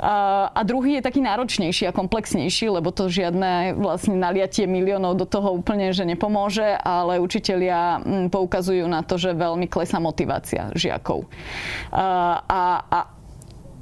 A, 0.00 0.48
a 0.50 0.60
druhý 0.66 0.98
je 0.98 1.06
taký 1.06 1.20
náročnejší 1.22 1.90
a 1.90 1.96
komplexnejší, 1.96 2.70
lebo 2.70 2.90
to 2.90 3.10
žiadne 3.10 3.78
vlastne 3.78 4.16
naliatie 4.18 4.64
miliónov 4.64 5.18
do 5.18 5.26
toho 5.28 5.54
úplne, 5.54 5.92
že 5.94 6.08
nepomôže, 6.08 6.74
ale 6.80 7.20
učitelia 7.20 8.00
mm, 8.00 8.26
poukazujú 8.32 8.86
na 8.88 9.04
to, 9.04 9.20
že 9.20 9.36
veľmi 9.36 9.68
klesá 9.70 10.00
motivácia 10.00 10.72
žiakov. 10.74 11.26
A, 11.94 12.42
a, 12.44 12.98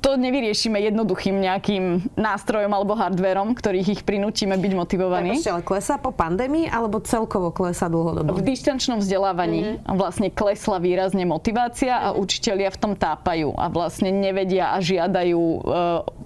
to 0.03 0.19
nevyriešime 0.19 0.83
jednoduchým 0.83 1.39
nejakým 1.39 2.13
nástrojom 2.19 2.75
alebo 2.75 2.99
hardverom, 2.99 3.55
ktorých 3.55 3.89
ich 3.95 4.03
prinútime 4.03 4.59
byť 4.59 4.73
motivovaní. 4.75 5.39
Ešte, 5.39 5.55
ale 5.55 5.63
klesá 5.63 5.95
po 6.03 6.11
pandémii 6.11 6.67
alebo 6.67 6.99
celkovo 6.99 7.55
klesá 7.55 7.87
dlhodobo? 7.87 8.35
V 8.35 8.43
dištančnom 8.43 8.99
vzdelávaní 8.99 9.79
mm-hmm. 9.79 9.95
vlastne 9.95 10.29
klesla 10.35 10.83
výrazne 10.83 11.23
motivácia 11.23 12.03
a 12.03 12.09
učitelia 12.19 12.75
v 12.75 12.79
tom 12.83 12.93
tápajú 12.99 13.55
a 13.55 13.71
vlastne 13.71 14.11
nevedia 14.11 14.75
a 14.75 14.83
žiadajú 14.83 15.39
e, 15.39 15.61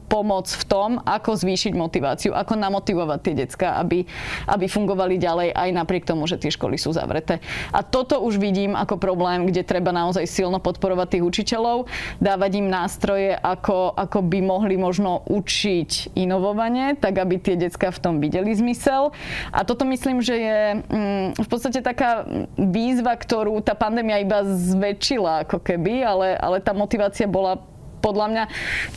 pomoc 0.07 0.47
v 0.49 0.65
tom, 0.65 0.91
ako 1.03 1.35
zvýšiť 1.35 1.73
motiváciu, 1.75 2.31
ako 2.33 2.55
namotivovať 2.55 3.19
tie 3.23 3.35
decka, 3.35 3.77
aby, 3.83 4.07
aby 4.47 4.67
fungovali 4.71 5.19
ďalej 5.19 5.49
aj 5.53 5.71
napriek 5.75 6.07
tomu, 6.07 6.25
že 6.31 6.39
tie 6.39 6.55
školy 6.55 6.79
sú 6.79 6.95
zavreté. 6.95 7.43
A 7.75 7.83
toto 7.83 8.23
už 8.23 8.39
vidím 8.39 8.79
ako 8.79 8.97
problém, 8.97 9.45
kde 9.51 9.67
treba 9.67 9.91
naozaj 9.91 10.25
silno 10.31 10.63
podporovať 10.63 11.19
tých 11.19 11.27
učiteľov, 11.27 11.91
dávať 12.23 12.63
im 12.63 12.71
nástroje, 12.71 13.35
ako, 13.35 13.93
ako 13.93 14.19
by 14.23 14.39
mohli 14.41 14.79
možno 14.79 15.27
učiť 15.27 16.15
inovovanie, 16.15 16.95
tak 16.97 17.19
aby 17.19 17.43
tie 17.43 17.59
decka 17.59 17.91
v 17.91 17.99
tom 17.99 18.15
videli 18.23 18.55
zmysel. 18.55 19.11
A 19.51 19.67
toto 19.67 19.83
myslím, 19.85 20.23
že 20.23 20.35
je 20.39 20.61
mm, 20.81 21.27
v 21.43 21.49
podstate 21.51 21.83
taká 21.83 22.25
výzva, 22.55 23.19
ktorú 23.19 23.59
tá 23.61 23.75
pandémia 23.75 24.23
iba 24.23 24.47
zväčšila 24.47 25.49
ako 25.49 25.59
keby, 25.61 26.07
ale, 26.07 26.39
ale 26.39 26.63
tá 26.63 26.71
motivácia 26.71 27.27
bola 27.27 27.59
podľa 27.99 28.27
mňa 28.33 28.45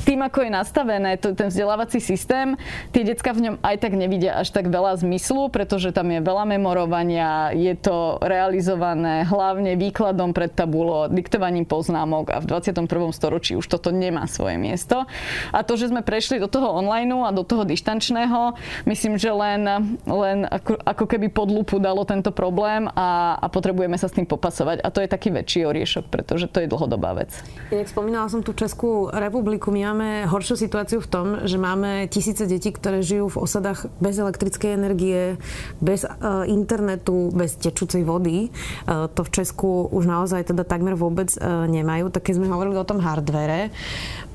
tým, 0.06 0.20
ako 0.24 0.39
je 0.46 0.51
nastavené 0.51 1.12
to, 1.18 1.34
ten 1.36 1.50
vzdelávací 1.51 2.00
systém, 2.01 2.60
tie 2.91 3.03
decka 3.06 3.32
v 3.34 3.50
ňom 3.50 3.56
aj 3.62 3.75
tak 3.82 3.94
nevidia 3.96 4.38
až 4.39 4.51
tak 4.51 4.68
veľa 4.68 5.00
zmyslu, 5.00 5.50
pretože 5.53 5.91
tam 5.91 6.10
je 6.10 6.20
veľa 6.24 6.46
memorovania, 6.46 7.56
je 7.56 7.74
to 7.77 8.20
realizované 8.22 9.24
hlavne 9.25 9.75
výkladom 9.77 10.32
pred 10.36 10.51
tabulo, 10.53 11.08
diktovaním 11.10 11.65
poznámok 11.65 12.34
a 12.34 12.38
v 12.41 12.50
21. 12.50 12.86
storočí 13.13 13.56
už 13.56 13.65
toto 13.68 13.94
nemá 13.94 14.25
svoje 14.25 14.58
miesto. 14.58 15.06
A 15.53 15.62
to, 15.63 15.77
že 15.79 15.89
sme 15.89 16.06
prešli 16.06 16.41
do 16.41 16.50
toho 16.50 16.74
online 16.75 17.10
a 17.10 17.34
do 17.34 17.41
toho 17.41 17.65
dištančného, 17.65 18.53
myslím, 18.86 19.18
že 19.18 19.34
len, 19.34 19.65
len 20.06 20.46
ako, 20.46 20.77
ako 20.84 21.06
keby 21.10 21.34
pod 21.34 21.50
lupu 21.50 21.82
dalo 21.82 22.06
tento 22.06 22.29
problém 22.29 22.86
a, 22.94 23.39
a 23.39 23.48
potrebujeme 23.50 23.98
sa 23.98 24.06
s 24.06 24.13
tým 24.13 24.29
popasovať. 24.29 24.84
A 24.86 24.88
to 24.94 25.01
je 25.01 25.10
taký 25.10 25.34
väčší 25.34 25.65
oriešok, 25.65 26.12
pretože 26.12 26.46
to 26.51 26.62
je 26.62 26.70
dlhodobá 26.70 27.18
vec. 27.18 27.34
Ja 27.74 27.82
spomínala 27.86 28.29
som 28.29 28.46
tu 28.46 28.53
Českú 28.53 28.88
republiku 29.13 29.72
my 29.72 29.81
máme 29.91 30.10
horšiu 30.29 30.55
situáciu 30.58 31.00
v 31.03 31.12
tom, 31.12 31.27
že 31.46 31.58
máme 31.58 32.08
tisíce 32.08 32.46
detí, 32.46 32.69
ktoré 32.74 33.01
žijú 33.05 33.31
v 33.31 33.41
osadách 33.46 33.89
bez 33.98 34.19
elektrickej 34.19 34.72
energie, 34.75 35.38
bez 35.79 36.05
uh, 36.05 36.46
internetu, 36.46 37.34
bez 37.34 37.58
tečúcej 37.58 38.03
vody. 38.03 38.50
Uh, 38.86 39.08
to 39.12 39.25
v 39.25 39.34
Česku 39.41 39.89
už 39.89 40.05
naozaj 40.05 40.50
teda 40.50 40.67
takmer 40.67 40.93
vôbec 40.98 41.29
uh, 41.39 41.65
nemajú. 41.65 42.13
Tak 42.13 42.29
keď 42.29 42.34
sme 42.41 42.51
hovorili 42.51 42.77
o 42.77 42.88
tom 42.88 43.01
hardvere, 43.01 43.72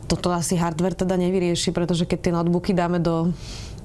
toto 0.04 0.30
asi 0.30 0.61
hardware 0.61 0.94
teda 0.94 1.16
nevyrieši, 1.16 1.73
pretože 1.73 2.04
keď 2.04 2.18
tie 2.20 2.32
notebooky 2.37 2.76
dáme 2.76 3.00
do 3.00 3.32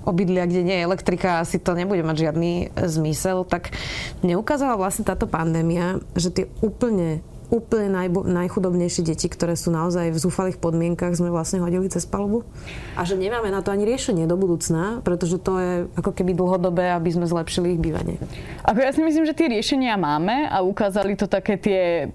obydlia, 0.08 0.48
kde 0.48 0.62
nie 0.64 0.76
je 0.80 0.88
elektrika, 0.88 1.44
asi 1.44 1.60
to 1.60 1.76
nebude 1.76 2.02
mať 2.02 2.18
žiadny 2.30 2.52
zmysel, 2.88 3.44
tak 3.44 3.76
neukázala 4.24 4.80
vlastne 4.80 5.04
táto 5.04 5.28
pandémia, 5.28 6.00
že 6.16 6.32
tie 6.32 6.46
úplne 6.64 7.22
úplne 7.50 7.90
najbo- 7.90 8.26
najchudobnejšie 8.30 9.02
deti, 9.06 9.26
ktoré 9.26 9.58
sú 9.58 9.74
naozaj 9.74 10.14
v 10.14 10.22
zúfalých 10.22 10.62
podmienkach, 10.62 11.18
sme 11.18 11.34
vlastne 11.34 11.62
hodili 11.62 11.90
cez 11.90 12.06
palubu. 12.06 12.46
A 12.94 13.02
že 13.04 13.18
nemáme 13.18 13.50
na 13.50 13.66
to 13.66 13.74
ani 13.74 13.90
riešenie 13.90 14.30
do 14.30 14.38
budúcna, 14.38 15.02
pretože 15.02 15.42
to 15.42 15.58
je 15.58 15.74
ako 15.98 16.14
keby 16.14 16.38
dlhodobé, 16.38 16.94
aby 16.94 17.10
sme 17.10 17.26
zlepšili 17.26 17.76
ich 17.78 17.82
bývanie. 17.82 18.22
Ako 18.70 18.80
ja 18.80 18.94
si 18.94 19.02
myslím, 19.02 19.26
že 19.26 19.34
tie 19.34 19.50
riešenia 19.50 19.98
máme 19.98 20.46
a 20.46 20.62
ukázali 20.62 21.18
to 21.18 21.26
také 21.26 21.58
tie 21.58 22.14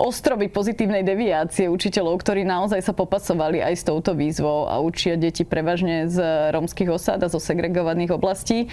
ostrovy 0.00 0.48
pozitívnej 0.48 1.04
deviácie 1.04 1.68
učiteľov, 1.68 2.20
ktorí 2.22 2.44
naozaj 2.46 2.80
sa 2.80 2.92
popasovali 2.96 3.60
aj 3.60 3.74
s 3.76 3.86
touto 3.86 4.16
výzvou 4.16 4.68
a 4.68 4.80
učia 4.80 5.20
deti 5.20 5.44
prevažne 5.44 6.08
z 6.08 6.18
rómskych 6.52 6.88
osád 6.88 7.24
a 7.24 7.32
zo 7.32 7.40
segregovaných 7.42 8.16
oblastí 8.16 8.72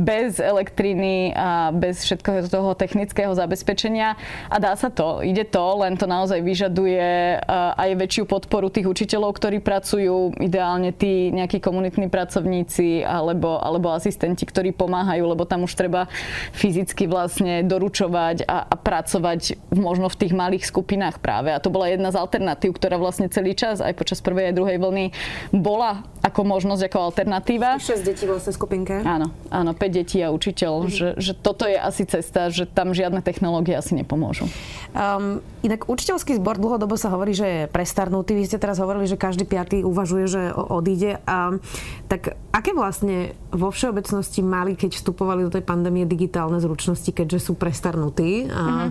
bez 0.00 0.40
elektriny 0.40 1.36
a 1.36 1.72
bez 1.72 2.02
všetkého 2.04 2.48
toho 2.48 2.72
technického 2.74 3.36
zabezpečenia. 3.36 4.16
A 4.48 4.56
dá 4.58 4.74
sa 4.74 4.88
to, 4.88 5.20
ide 5.20 5.44
to, 5.46 5.64
len 5.80 5.94
to 6.00 6.08
naozaj 6.08 6.40
vyžaduje 6.40 7.38
aj 7.50 7.90
väčšiu 7.96 8.24
podporu 8.26 8.72
tých 8.72 8.88
učiteľov, 8.88 9.36
ktorí 9.36 9.60
pracujú, 9.60 10.40
ideálne 10.40 10.90
tí 10.90 11.30
nejakí 11.30 11.60
komunitní 11.60 12.08
pracovníci 12.08 13.04
alebo, 13.04 13.60
alebo 13.60 13.92
asistenti, 13.92 14.48
ktorí 14.48 14.72
pomáhajú, 14.74 15.24
lebo 15.26 15.44
tam 15.44 15.68
už 15.68 15.76
treba 15.76 16.08
fyzicky 16.56 17.06
vlastne 17.06 17.62
doručovať 17.66 18.48
a, 18.48 18.66
a 18.66 18.74
pracovať 18.74 19.60
možno 19.74 20.08
v 20.10 20.18
tých 20.18 20.29
tých 20.30 20.38
malých 20.38 20.62
skupinách 20.62 21.18
práve. 21.18 21.50
A 21.50 21.58
to 21.58 21.74
bola 21.74 21.90
jedna 21.90 22.14
z 22.14 22.22
alternatív, 22.22 22.78
ktorá 22.78 23.02
vlastne 23.02 23.26
celý 23.26 23.58
čas 23.58 23.82
aj 23.82 23.98
počas 23.98 24.22
prvej 24.22 24.54
a 24.54 24.56
druhej 24.56 24.78
vlny 24.78 25.10
bola 25.50 26.06
ako 26.22 26.46
možnosť, 26.46 26.86
ako 26.86 26.98
alternatíva. 27.10 27.82
6 27.82 28.06
detí 28.06 28.30
vlastne 28.30 28.54
skupinke. 28.54 29.02
Áno, 29.02 29.34
áno, 29.50 29.74
5 29.74 29.90
detí 29.90 30.22
a 30.22 30.30
učiteľ. 30.30 30.86
Mm. 30.86 30.90
Že, 30.94 31.08
že 31.18 31.32
toto 31.34 31.66
je 31.66 31.74
asi 31.74 32.06
cesta, 32.06 32.46
že 32.54 32.70
tam 32.70 32.94
žiadne 32.94 33.18
technológie 33.26 33.74
asi 33.74 33.98
nepomôžu. 33.98 34.46
Um, 34.94 35.42
inak 35.66 35.90
učiteľský 35.90 36.38
zbor 36.38 36.62
dlhodobo 36.62 36.94
sa 36.94 37.10
hovorí, 37.10 37.34
že 37.34 37.46
je 37.46 37.62
prestarnutý. 37.66 38.38
Vy 38.38 38.46
ste 38.46 38.62
teraz 38.62 38.78
hovorili, 38.78 39.10
že 39.10 39.18
každý 39.18 39.48
piatý 39.48 39.82
uvažuje, 39.82 40.24
že 40.30 40.42
odíde. 40.54 41.18
A, 41.26 41.58
tak 42.06 42.38
aké 42.52 42.76
vlastne 42.76 43.32
vo 43.48 43.72
všeobecnosti 43.72 44.44
mali, 44.44 44.76
keď 44.76 45.00
vstupovali 45.00 45.48
do 45.48 45.54
tej 45.54 45.64
pandémie 45.64 46.04
digitálne 46.04 46.60
zručnosti, 46.60 47.08
keďže 47.10 47.50
sú 47.50 47.52
prestarnutí? 47.56 48.52
A, 48.52 48.60
mm-hmm. 48.60 48.90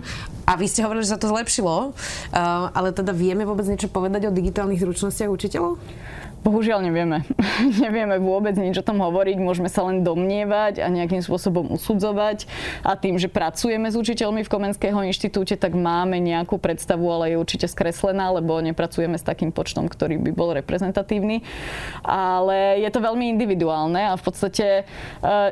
a 0.49 0.51
vy 0.57 0.65
ste 0.65 0.81
hovorili, 0.81 1.05
že 1.05 1.13
sa 1.13 1.21
to 1.21 1.28
zlepšilo, 1.29 1.93
uh, 1.93 2.73
ale 2.73 2.89
teda 2.89 3.13
vieme 3.13 3.45
vôbec 3.45 3.69
niečo 3.69 3.87
povedať 3.87 4.27
o 4.27 4.35
digitálnych 4.35 4.81
zručnostiach 4.81 5.29
učiteľov? 5.29 5.77
Bohužiaľ 6.39 6.87
nevieme. 6.87 7.27
nevieme 7.83 8.15
vôbec 8.15 8.55
nič 8.55 8.79
o 8.79 8.85
tom 8.85 9.03
hovoriť, 9.03 9.37
môžeme 9.43 9.67
sa 9.67 9.83
len 9.83 10.07
domnievať 10.07 10.79
a 10.79 10.87
nejakým 10.87 11.19
spôsobom 11.19 11.67
usudzovať. 11.75 12.47
A 12.87 12.95
tým, 12.95 13.19
že 13.19 13.27
pracujeme 13.27 13.91
s 13.91 13.99
učiteľmi 13.99 14.47
v 14.47 14.51
Komenského 14.51 15.03
inštitúte, 15.03 15.59
tak 15.59 15.75
máme 15.75 16.15
nejakú 16.23 16.55
predstavu, 16.55 17.03
ale 17.11 17.35
je 17.35 17.41
určite 17.43 17.67
skreslená, 17.67 18.31
lebo 18.31 18.55
nepracujeme 18.63 19.19
s 19.19 19.27
takým 19.27 19.51
počtom, 19.51 19.91
ktorý 19.91 20.15
by 20.15 20.31
bol 20.31 20.55
reprezentatívny. 20.55 21.43
Ale 22.07 22.79
je 22.79 22.89
to 22.89 23.03
veľmi 23.03 23.35
individuálne 23.35 23.99
a 24.07 24.15
v 24.15 24.23
podstate 24.23 24.87
uh, 25.19 25.51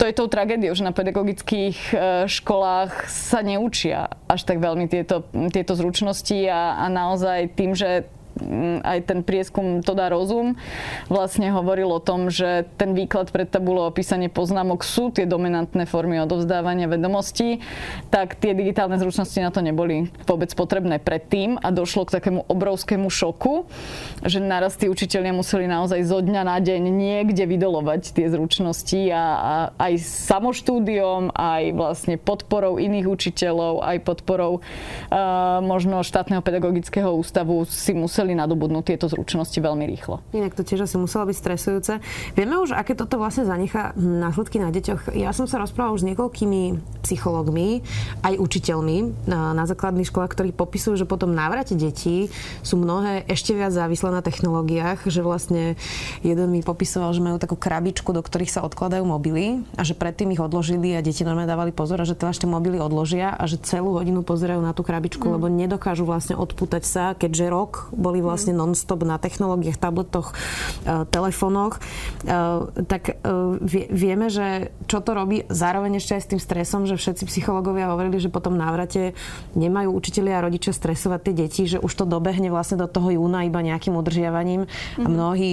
to 0.00 0.08
je 0.08 0.16
tou 0.16 0.32
tragédiou, 0.32 0.72
že 0.72 0.80
na 0.80 0.96
pedagogických 0.96 1.78
e, 1.92 1.94
školách 2.24 3.04
sa 3.12 3.44
neučia 3.44 4.08
až 4.24 4.48
tak 4.48 4.56
veľmi 4.56 4.88
tieto, 4.88 5.28
tieto 5.52 5.76
zručnosti 5.76 6.40
a, 6.48 6.80
a 6.80 6.88
naozaj 6.88 7.52
tým, 7.52 7.76
že 7.76 8.08
aj 8.82 8.98
ten 9.06 9.20
prieskum 9.22 9.84
to 9.84 9.92
dá 9.92 10.08
rozum, 10.08 10.56
vlastne 11.06 11.52
hovoril 11.52 11.92
o 11.92 12.00
tom, 12.02 12.32
že 12.32 12.66
ten 12.80 12.96
výklad 12.96 13.30
pred 13.30 13.48
tabulou 13.48 13.86
opísanie 13.86 14.32
poznámok 14.32 14.82
sú 14.82 15.12
tie 15.12 15.28
dominantné 15.28 15.84
formy 15.84 16.18
odovzdávania 16.24 16.90
vedomostí, 16.90 17.62
tak 18.08 18.40
tie 18.40 18.56
digitálne 18.56 18.96
zručnosti 18.96 19.38
na 19.38 19.52
to 19.52 19.60
neboli 19.60 20.10
vôbec 20.24 20.50
potrebné 20.56 20.98
predtým 20.98 21.60
a 21.60 21.68
došlo 21.70 22.08
k 22.08 22.20
takému 22.20 22.48
obrovskému 22.48 23.08
šoku, 23.08 23.68
že 24.24 24.42
naraz 24.42 24.76
tí 24.76 24.88
učiteľia 24.88 25.36
museli 25.36 25.68
naozaj 25.68 26.00
zo 26.06 26.18
dňa 26.20 26.42
na 26.42 26.56
deň 26.58 26.82
niekde 26.90 27.44
vydolovať 27.46 28.16
tie 28.16 28.26
zručnosti 28.32 29.00
a, 29.12 29.24
a 29.24 29.54
aj 29.76 29.92
samoštúdiom, 30.00 31.32
aj 31.34 31.62
vlastne 31.76 32.16
podporou 32.16 32.80
iných 32.80 33.06
učiteľov, 33.06 33.84
aj 33.84 33.98
podporou 34.02 34.60
uh, 34.60 35.58
možno 35.60 36.02
štátneho 36.02 36.42
pedagogického 36.42 37.12
ústavu 37.14 37.64
si 37.68 37.92
museli 37.92 38.29
museli 38.30 38.38
nadobudnúť 38.38 38.94
tieto 38.94 39.10
zručnosti 39.10 39.58
veľmi 39.58 39.84
rýchlo. 39.90 40.22
Inak 40.30 40.54
to 40.54 40.62
tiež 40.62 40.86
asi 40.86 40.94
muselo 40.94 41.26
byť 41.26 41.36
stresujúce. 41.36 41.92
Vieme 42.38 42.62
už, 42.62 42.78
aké 42.78 42.94
toto 42.94 43.18
vlastne 43.18 43.42
zanechá 43.42 43.90
následky 43.98 44.62
na 44.62 44.70
deťoch. 44.70 45.10
Ja 45.18 45.34
som 45.34 45.50
sa 45.50 45.58
rozprávala 45.58 45.98
už 45.98 46.06
s 46.06 46.08
niekoľkými 46.14 46.62
psychológmi, 47.02 47.82
aj 48.22 48.38
učiteľmi 48.38 49.26
na, 49.26 49.50
na 49.50 49.64
základných 49.66 50.06
školách, 50.06 50.30
ktorí 50.30 50.50
popisujú, 50.54 50.94
že 51.02 51.10
potom 51.10 51.34
návrate 51.34 51.74
detí 51.74 52.30
sú 52.62 52.78
mnohé 52.78 53.26
ešte 53.26 53.50
viac 53.50 53.74
závislé 53.74 54.14
na 54.14 54.22
technológiách, 54.22 55.10
že 55.10 55.26
vlastne 55.26 55.74
jeden 56.22 56.54
mi 56.54 56.62
popisoval, 56.62 57.10
že 57.10 57.24
majú 57.24 57.42
takú 57.42 57.58
krabičku, 57.58 58.14
do 58.14 58.22
ktorých 58.22 58.52
sa 58.52 58.60
odkladajú 58.62 59.02
mobily 59.02 59.66
a 59.74 59.82
že 59.82 59.98
predtým 59.98 60.30
ich 60.30 60.42
odložili 60.42 60.94
a 60.94 61.02
deti 61.02 61.26
normálne 61.26 61.50
dávali 61.50 61.72
pozor 61.74 61.98
a 61.98 62.06
že 62.06 62.14
teraz 62.14 62.38
tie 62.38 62.46
mobily 62.46 62.78
odložia 62.78 63.34
a 63.34 63.48
že 63.50 63.58
celú 63.58 63.96
hodinu 63.96 64.22
pozerajú 64.22 64.60
na 64.60 64.76
tú 64.76 64.84
krabičku, 64.86 65.24
mm. 65.24 65.32
lebo 65.40 65.46
nedokážu 65.48 66.04
vlastne 66.04 66.36
odputať 66.36 66.82
sa, 66.84 67.04
keďže 67.16 67.46
rok 67.48 67.72
boli 67.96 68.19
vyučovali 68.20 68.28
vlastne 68.30 68.52
non-stop 68.52 69.02
na 69.08 69.16
technológiách, 69.16 69.80
tabletoch, 69.80 70.36
telefónoch, 71.10 71.80
tak 72.86 73.16
vieme, 73.90 74.28
že 74.28 74.70
čo 74.86 75.00
to 75.00 75.16
robí 75.16 75.48
zároveň 75.48 75.98
ešte 75.98 76.20
aj 76.20 76.22
s 76.22 76.30
tým 76.30 76.40
stresom, 76.40 76.84
že 76.84 77.00
všetci 77.00 77.24
psychológovia 77.26 77.90
hovorili, 77.90 78.20
že 78.20 78.30
po 78.30 78.44
tom 78.44 78.60
návrate 78.60 79.16
nemajú 79.56 79.90
učitelia 79.96 80.38
a 80.38 80.46
rodičia 80.46 80.76
stresovať 80.76 81.20
tie 81.24 81.34
deti, 81.34 81.62
že 81.66 81.78
už 81.80 81.92
to 81.96 82.04
dobehne 82.04 82.52
vlastne 82.52 82.78
do 82.78 82.86
toho 82.86 83.10
júna 83.16 83.48
iba 83.48 83.64
nejakým 83.64 83.96
udržiavaním 83.96 84.68
mm-hmm. 84.68 85.04
a 85.04 85.08
mhm. 85.08 85.12
mnohí 85.16 85.52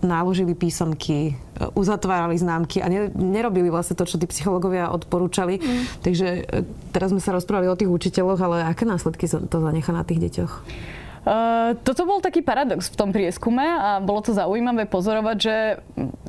náložili 0.00 0.56
písomky, 0.56 1.36
uzatvárali 1.76 2.40
známky 2.40 2.80
a 2.80 2.88
nerobili 3.12 3.68
vlastne 3.68 3.94
to, 3.98 4.08
čo 4.08 4.16
tí 4.16 4.24
psychológovia 4.24 4.88
odporúčali. 4.88 5.60
Mm. 5.60 5.82
Takže 6.00 6.28
teraz 6.90 7.12
sme 7.12 7.20
sa 7.20 7.36
rozprávali 7.36 7.68
o 7.68 7.76
tých 7.76 7.92
učiteľoch, 7.92 8.40
ale 8.40 8.64
aké 8.64 8.88
následky 8.88 9.28
to 9.28 9.56
zanechá 9.60 9.92
na 9.92 10.08
tých 10.08 10.24
deťoch? 10.24 10.52
Uh, 11.22 11.78
toto 11.86 12.02
bol 12.02 12.18
taký 12.18 12.42
paradox 12.42 12.90
v 12.90 12.98
tom 12.98 13.14
prieskume 13.14 13.62
a 13.62 14.02
bolo 14.02 14.26
to 14.26 14.34
zaujímavé 14.34 14.90
pozorovať, 14.90 15.36
že 15.38 15.78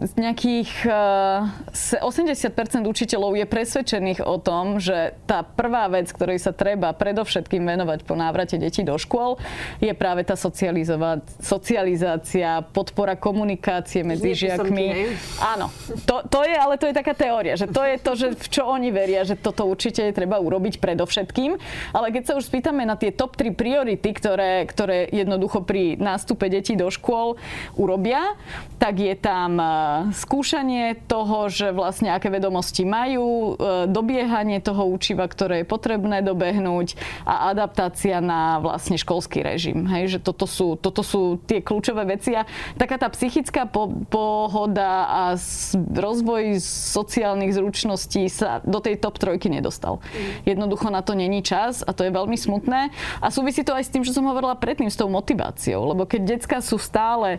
z 0.05 0.13
nejakých 0.21 0.85
uh, 0.85 1.49
80% 1.73 2.53
učiteľov 2.85 3.33
je 3.33 3.45
presvedčených 3.49 4.21
o 4.21 4.37
tom, 4.37 4.77
že 4.77 5.17
tá 5.25 5.41
prvá 5.41 5.89
vec, 5.89 6.13
ktorej 6.13 6.37
sa 6.37 6.53
treba 6.53 6.93
predovšetkým 6.93 7.65
venovať 7.65 8.05
po 8.05 8.13
návrate 8.13 8.61
detí 8.61 8.85
do 8.85 8.93
škôl, 9.01 9.41
je 9.81 9.89
práve 9.97 10.29
tá 10.29 10.37
socializácia, 10.37 12.61
podpora 12.61 13.17
komunikácie 13.17 14.05
medzi 14.05 14.37
Nie, 14.37 14.37
žiakmi. 14.37 15.17
Áno, 15.41 15.73
to, 16.05 16.21
to 16.29 16.45
je, 16.45 16.53
ale 16.53 16.77
to 16.77 16.85
je 16.85 16.93
taká 16.93 17.17
teória, 17.17 17.57
že 17.57 17.65
to 17.65 17.81
je 17.81 17.97
to, 17.97 18.11
že 18.13 18.27
v 18.37 18.45
čo 18.45 18.69
oni 18.69 18.93
veria, 18.93 19.25
že 19.25 19.41
toto 19.41 19.65
určite 19.65 20.05
je 20.05 20.13
treba 20.13 20.37
urobiť 20.37 20.77
predovšetkým. 20.77 21.57
Ale 21.97 22.13
keď 22.13 22.29
sa 22.29 22.37
už 22.37 22.45
spýtame 22.45 22.85
na 22.85 22.93
tie 22.93 23.09
top 23.09 23.33
3 23.33 23.57
priority, 23.57 24.13
ktoré, 24.13 24.69
ktoré 24.69 24.82
ktoré 24.83 25.07
jednoducho 25.15 25.63
pri 25.63 25.95
nástupe 25.95 26.51
detí 26.51 26.75
do 26.75 26.91
škôl 26.91 27.39
urobia, 27.79 28.35
tak 28.83 28.99
je 28.99 29.15
tam 29.15 29.55
e, 29.55 29.65
skúšanie 30.11 30.99
toho, 31.07 31.47
že 31.47 31.71
vlastne 31.71 32.11
aké 32.11 32.27
vedomosti 32.27 32.83
majú, 32.83 33.55
e, 33.55 33.87
dobiehanie 33.87 34.59
toho 34.59 34.83
učiva, 34.91 35.23
ktoré 35.31 35.63
je 35.63 35.71
potrebné 35.71 36.19
dobehnúť 36.19 36.99
a 37.23 37.55
adaptácia 37.55 38.19
na 38.19 38.59
vlastne 38.59 38.99
školský 38.99 39.39
režim. 39.39 39.87
Hej, 39.87 40.19
že 40.19 40.19
toto 40.19 40.43
sú, 40.51 40.75
toto 40.75 40.99
sú 40.99 41.39
tie 41.47 41.63
kľúčové 41.63 42.03
veci 42.03 42.35
a 42.35 42.43
taká 42.75 42.99
tá 42.99 43.07
psychická 43.07 43.63
po, 43.63 43.87
pohoda 44.11 45.07
a 45.07 45.21
rozvoj 45.95 46.59
sociálnych 46.59 47.55
zručností 47.55 48.27
sa 48.27 48.59
do 48.67 48.83
tej 48.83 48.99
top 48.99 49.15
trojky 49.15 49.47
nedostal. 49.47 50.03
Mm. 50.03 50.43
Jednoducho 50.43 50.91
na 50.91 50.99
to 50.99 51.15
není 51.15 51.39
čas 51.39 51.87
a 51.87 51.95
to 51.95 52.03
je 52.03 52.11
veľmi 52.11 52.35
smutné. 52.35 52.91
A 53.23 53.31
súvisí 53.31 53.63
to 53.63 53.71
aj 53.71 53.87
s 53.87 53.93
tým, 53.95 54.03
čo 54.03 54.11
som 54.11 54.27
hovorila 54.27 54.59
pred 54.59 54.72
predtým 54.73 54.89
s 54.89 54.97
tou 54.97 55.05
motiváciou, 55.05 55.93
lebo 55.93 56.09
keď 56.09 56.33
decka 56.33 56.57
sú 56.57 56.81
stále 56.81 57.37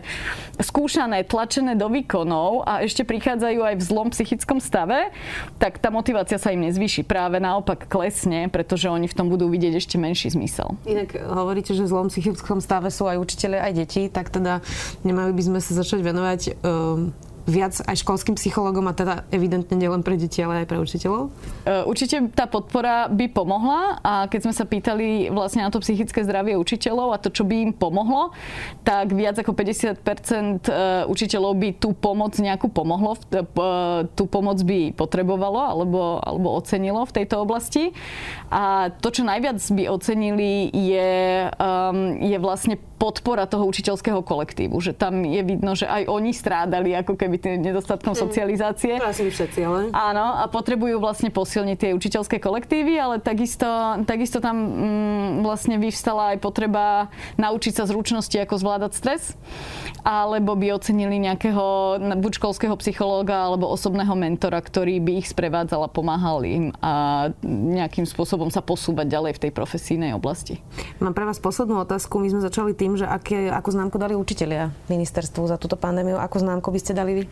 skúšané, 0.55 1.27
tlačené 1.27 1.75
do 1.75 1.91
výkonov 1.91 2.63
a 2.63 2.79
ešte 2.87 3.03
prichádzajú 3.03 3.59
aj 3.59 3.75
v 3.75 3.83
zlom 3.83 4.07
psychickom 4.15 4.63
stave, 4.63 5.11
tak 5.59 5.83
tá 5.83 5.91
motivácia 5.91 6.39
sa 6.39 6.55
im 6.55 6.63
nezvýši. 6.63 7.03
Práve 7.03 7.43
naopak 7.43 7.91
klesne, 7.91 8.47
pretože 8.47 8.87
oni 8.87 9.11
v 9.11 9.15
tom 9.19 9.27
budú 9.27 9.51
vidieť 9.51 9.75
ešte 9.75 9.99
menší 9.99 10.31
zmysel. 10.31 10.79
Inak 10.87 11.19
hovoríte, 11.27 11.75
že 11.75 11.83
v 11.83 11.91
zlom 11.91 12.07
psychickom 12.07 12.63
stave 12.63 12.87
sú 12.87 13.03
aj 13.03 13.19
učiteľe, 13.19 13.59
aj 13.59 13.71
deti, 13.75 14.07
tak 14.07 14.31
teda 14.31 14.63
nemali 15.03 15.35
by 15.35 15.43
sme 15.43 15.59
sa 15.59 15.75
začať 15.75 15.99
venovať 16.07 16.41
um, 16.63 17.11
viac 17.45 17.81
aj 17.85 18.01
školským 18.01 18.35
psychologom 18.35 18.89
a 18.89 18.93
teda 18.93 19.23
evidentne 19.29 19.77
nielen 19.77 20.01
pre 20.01 20.17
deti, 20.17 20.41
ale 20.41 20.65
aj 20.65 20.67
pre 20.69 20.77
učiteľov? 20.81 21.29
Uh, 21.65 21.85
určite 21.85 22.29
tá 22.33 22.49
podpora 22.49 23.07
by 23.09 23.25
pomohla 23.29 24.01
a 24.01 24.13
keď 24.29 24.49
sme 24.49 24.53
sa 24.53 24.65
pýtali 24.65 25.29
vlastne 25.29 25.61
na 25.61 25.69
to 25.69 25.81
psychické 25.81 26.25
zdravie 26.25 26.57
učiteľov 26.57 27.15
a 27.15 27.21
to, 27.21 27.29
čo 27.29 27.45
by 27.45 27.69
im 27.69 27.71
pomohlo, 27.71 28.33
tak 28.81 29.13
viac 29.13 29.37
ako 29.37 29.53
50% 29.53 30.01
e, 30.01 30.71
učiteľov 31.05 31.53
by 31.57 31.69
tú 31.77 31.93
pomoc 31.93 32.37
nejakú 32.37 32.69
pomohlo, 32.69 33.17
e, 33.29 33.43
tú 34.13 34.23
pomoc 34.25 34.57
by 34.61 34.93
potrebovalo 34.93 35.61
alebo, 35.61 36.19
alebo 36.21 36.57
ocenilo 36.57 37.05
v 37.05 37.15
tejto 37.21 37.41
oblasti. 37.41 37.93
A 38.49 38.93
to, 39.01 39.09
čo 39.11 39.27
najviac 39.27 39.57
by 39.59 39.83
ocenili, 39.89 40.69
je, 40.71 41.49
um, 41.59 42.21
je 42.21 42.37
vlastne 42.37 42.75
podpora 42.95 43.43
toho 43.45 43.67
učiteľského 43.67 44.23
kolektívu. 44.23 44.79
Že 44.79 44.95
tam 44.95 45.27
je 45.27 45.41
vidno, 45.43 45.75
že 45.75 45.85
aj 45.85 46.07
oni 46.07 46.31
strádali 46.31 46.95
ako 46.95 47.19
keby 47.19 47.34
tým 47.37 47.61
nedostatkom 47.61 48.13
mm. 48.13 48.19
socializácie. 48.19 48.93
To 48.99 49.11
asi 49.11 49.29
všetci, 49.29 49.59
ale... 49.65 49.79
Áno, 49.91 50.25
a 50.39 50.45
potrebujú 50.49 50.97
vlastne 50.99 51.29
posilniť 51.29 51.77
tie 51.77 51.91
učiteľské 51.93 52.37
kolektívy, 52.39 52.95
ale 52.97 53.15
takisto, 53.21 53.67
takisto 54.07 54.39
tam 54.39 54.55
mm, 54.55 55.45
vlastne 55.45 55.77
vyvstala 55.77 56.35
aj 56.35 56.37
potreba 56.41 57.07
naučiť 57.35 57.73
sa 57.79 57.83
zručnosti, 57.85 58.35
ako 58.35 58.55
zvládať 58.59 58.91
stres, 58.95 59.35
alebo 60.05 60.53
by 60.55 60.75
ocenili 60.75 61.17
nejakého 61.17 61.97
buď 62.21 62.31
školského 62.37 62.75
psychológa 62.79 63.49
alebo 63.49 63.69
osobného 63.71 64.13
mentora, 64.13 64.61
ktorý 64.61 65.01
by 65.01 65.25
ich 65.25 65.31
sprevádzal 65.31 65.85
a 65.85 65.89
pomáhal 65.89 66.45
im 66.45 66.69
a 66.79 67.27
nejakým 67.45 68.05
spôsobom 68.05 68.49
sa 68.53 68.61
posúvať 68.61 69.09
ďalej 69.09 69.31
v 69.37 69.41
tej 69.47 69.51
profesijnej 69.51 70.11
oblasti. 70.13 70.61
Mám 71.01 71.17
pre 71.17 71.25
vás 71.25 71.41
poslednú 71.41 71.81
otázku. 71.81 72.21
My 72.21 72.29
sme 72.31 72.41
začali 72.45 72.71
tým, 72.77 72.97
že 72.99 73.05
aké, 73.05 73.49
akú 73.49 73.73
známku 73.73 73.97
dali 73.97 74.13
učitelia 74.13 74.71
ministerstvu 74.87 75.49
za 75.49 75.57
túto 75.57 75.75
pandémiu. 75.75 76.17
Akú 76.21 76.37
známku 76.37 76.69
by 76.69 76.79
ste 76.79 76.93
dali 76.93 77.11
vy? 77.21 77.23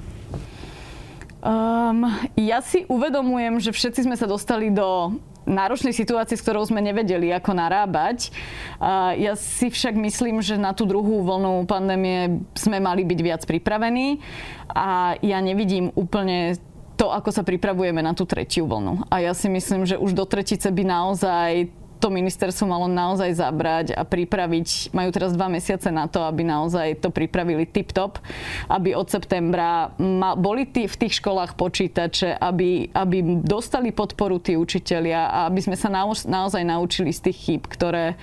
Um, 1.43 2.07
ja 2.39 2.63
si 2.63 2.87
uvedomujem, 2.87 3.59
že 3.59 3.75
všetci 3.75 4.07
sme 4.07 4.15
sa 4.15 4.23
dostali 4.23 4.71
do 4.71 5.19
náročnej 5.43 5.91
situácii, 5.91 6.39
s 6.39 6.43
ktorou 6.43 6.63
sme 6.63 6.79
nevedeli, 6.79 7.35
ako 7.35 7.51
narábať. 7.51 8.31
Uh, 8.79 9.11
ja 9.19 9.35
si 9.35 9.67
však 9.67 9.91
myslím, 9.99 10.39
že 10.39 10.55
na 10.55 10.71
tú 10.71 10.87
druhú 10.87 11.19
vlnu 11.19 11.67
pandémie 11.67 12.39
sme 12.55 12.79
mali 12.79 13.03
byť 13.03 13.19
viac 13.19 13.41
pripravení 13.43 14.23
a 14.71 15.19
ja 15.19 15.43
nevidím 15.43 15.91
úplne 15.99 16.55
to, 16.95 17.11
ako 17.11 17.35
sa 17.35 17.43
pripravujeme 17.43 17.99
na 17.99 18.15
tú 18.15 18.23
tretiu 18.23 18.63
vlnu. 18.63 19.03
A 19.11 19.19
ja 19.19 19.35
si 19.35 19.51
myslím, 19.51 19.83
že 19.83 19.99
už 19.99 20.15
do 20.15 20.23
tretice 20.23 20.71
by 20.71 20.83
naozaj 20.87 21.67
to 22.03 22.11
ministerstvo 22.11 22.67
malo 22.67 22.91
naozaj 22.91 23.31
zabrať 23.31 23.95
a 23.95 24.03
pripraviť, 24.03 24.91
majú 24.91 25.09
teraz 25.15 25.31
dva 25.31 25.47
mesiace 25.47 25.87
na 25.87 26.11
to, 26.11 26.19
aby 26.27 26.43
naozaj 26.43 26.99
to 26.99 27.07
pripravili 27.07 27.63
tip-top, 27.63 28.19
aby 28.67 28.91
od 28.91 29.07
septembra 29.07 29.95
ma, 29.95 30.35
boli 30.35 30.67
tí, 30.67 30.83
v 30.83 30.99
tých 30.99 31.23
školách 31.23 31.55
počítače, 31.55 32.35
aby, 32.35 32.91
aby 32.91 33.39
dostali 33.39 33.95
podporu 33.95 34.43
tí 34.43 34.59
učitelia 34.59 35.31
a 35.31 35.47
aby 35.47 35.63
sme 35.63 35.79
sa 35.79 35.87
na, 35.87 36.03
naozaj 36.11 36.67
naučili 36.67 37.15
z 37.15 37.31
tých 37.31 37.37
chýb, 37.39 37.63
ktoré, 37.71 38.19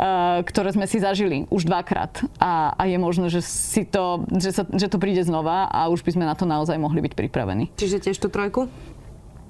uh, 0.00 0.40
ktoré 0.48 0.72
sme 0.72 0.88
si 0.88 0.96
zažili 0.96 1.44
už 1.52 1.68
dvakrát. 1.68 2.24
A, 2.40 2.72
a 2.80 2.88
je 2.88 2.96
možné, 2.96 3.28
že, 3.28 3.44
si 3.44 3.84
to, 3.84 4.24
že, 4.40 4.56
sa, 4.56 4.64
že 4.64 4.88
to 4.88 4.96
príde 4.96 5.20
znova 5.20 5.68
a 5.68 5.92
už 5.92 6.00
by 6.00 6.16
sme 6.16 6.24
na 6.24 6.32
to 6.32 6.48
naozaj 6.48 6.80
mohli 6.80 7.04
byť 7.04 7.12
pripravení. 7.12 7.68
Čiže 7.76 8.08
tiež 8.08 8.16
tú 8.16 8.32
trojku? 8.32 8.72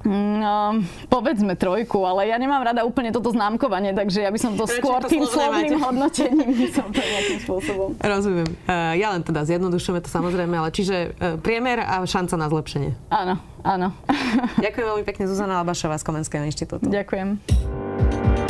No, 0.07 0.79
povedzme 1.11 1.59
trojku, 1.59 2.07
ale 2.07 2.31
ja 2.31 2.39
nemám 2.39 2.63
rada 2.63 2.87
úplne 2.87 3.11
toto 3.11 3.35
známkovanie, 3.35 3.91
takže 3.91 4.23
ja 4.23 4.31
by 4.31 4.39
som 4.39 4.55
to 4.55 4.67
Prečo 4.67 4.79
skôr 4.79 5.03
to 5.03 5.11
tým 5.11 5.27
slovným 5.27 5.75
máte? 5.75 5.85
hodnotením 5.85 6.51
som 6.71 6.87
to 6.95 7.03
nejakým 7.03 7.39
spôsobom. 7.43 7.89
Rozumiem. 7.99 8.49
Uh, 8.67 8.95
ja 8.95 9.11
len 9.11 9.27
teda 9.27 9.43
zjednodušujeme 9.43 9.99
to 9.99 10.11
samozrejme, 10.11 10.55
ale 10.55 10.71
čiže 10.71 11.13
uh, 11.19 11.37
priemer 11.43 11.83
a 11.83 11.99
šanca 12.07 12.35
na 12.39 12.47
zlepšenie. 12.47 12.95
Áno, 13.11 13.43
áno. 13.67 13.91
Ďakujem 14.63 14.87
veľmi 14.87 15.05
pekne 15.07 15.25
Zuzana 15.27 15.61
Labašová 15.67 15.99
z 15.99 16.05
Komenského 16.07 16.45
inštitútu. 16.47 16.87
Ďakujem. 16.87 18.48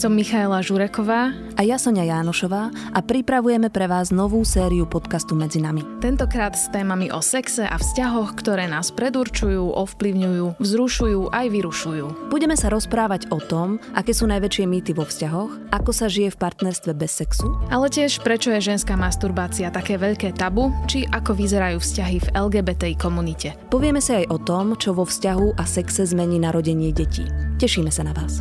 Som 0.00 0.16
Michaela 0.16 0.64
Žureková 0.64 1.28
a 1.28 1.60
ja 1.60 1.76
Sonia 1.76 2.08
Jánošová 2.08 2.72
a 2.72 2.98
pripravujeme 3.04 3.68
pre 3.68 3.84
vás 3.84 4.08
novú 4.08 4.40
sériu 4.48 4.88
podcastu 4.88 5.36
Medzi 5.36 5.60
nami. 5.60 5.84
Tentokrát 6.00 6.56
s 6.56 6.72
témami 6.72 7.12
o 7.12 7.20
sexe 7.20 7.68
a 7.68 7.76
vzťahoch, 7.76 8.32
ktoré 8.32 8.64
nás 8.64 8.88
predurčujú, 8.96 9.60
ovplyvňujú, 9.60 10.56
vzrušujú 10.56 11.36
aj 11.36 11.46
vyrušujú. 11.52 12.32
Budeme 12.32 12.56
sa 12.56 12.72
rozprávať 12.72 13.28
o 13.28 13.44
tom, 13.44 13.76
aké 13.92 14.16
sú 14.16 14.24
najväčšie 14.24 14.64
mýty 14.64 14.96
vo 14.96 15.04
vzťahoch, 15.04 15.68
ako 15.68 15.92
sa 15.92 16.08
žije 16.08 16.32
v 16.32 16.40
partnerstve 16.48 16.96
bez 16.96 17.20
sexu, 17.20 17.60
ale 17.68 17.92
tiež 17.92 18.24
prečo 18.24 18.56
je 18.56 18.72
ženská 18.72 18.96
masturbácia 18.96 19.68
také 19.68 20.00
veľké 20.00 20.32
tabu, 20.32 20.72
či 20.88 21.04
ako 21.12 21.36
vyzerajú 21.36 21.76
vzťahy 21.76 22.24
v 22.24 22.30
LGBTI 22.40 22.96
komunite. 22.96 23.52
Povieme 23.68 24.00
sa 24.00 24.16
aj 24.16 24.32
o 24.32 24.40
tom, 24.40 24.80
čo 24.80 24.96
vo 24.96 25.04
vzťahu 25.04 25.60
a 25.60 25.64
sexe 25.68 26.08
zmení 26.08 26.40
narodenie 26.40 26.88
detí. 26.88 27.28
Tešíme 27.60 27.92
sa 27.92 28.00
na 28.00 28.16
vás. 28.16 28.40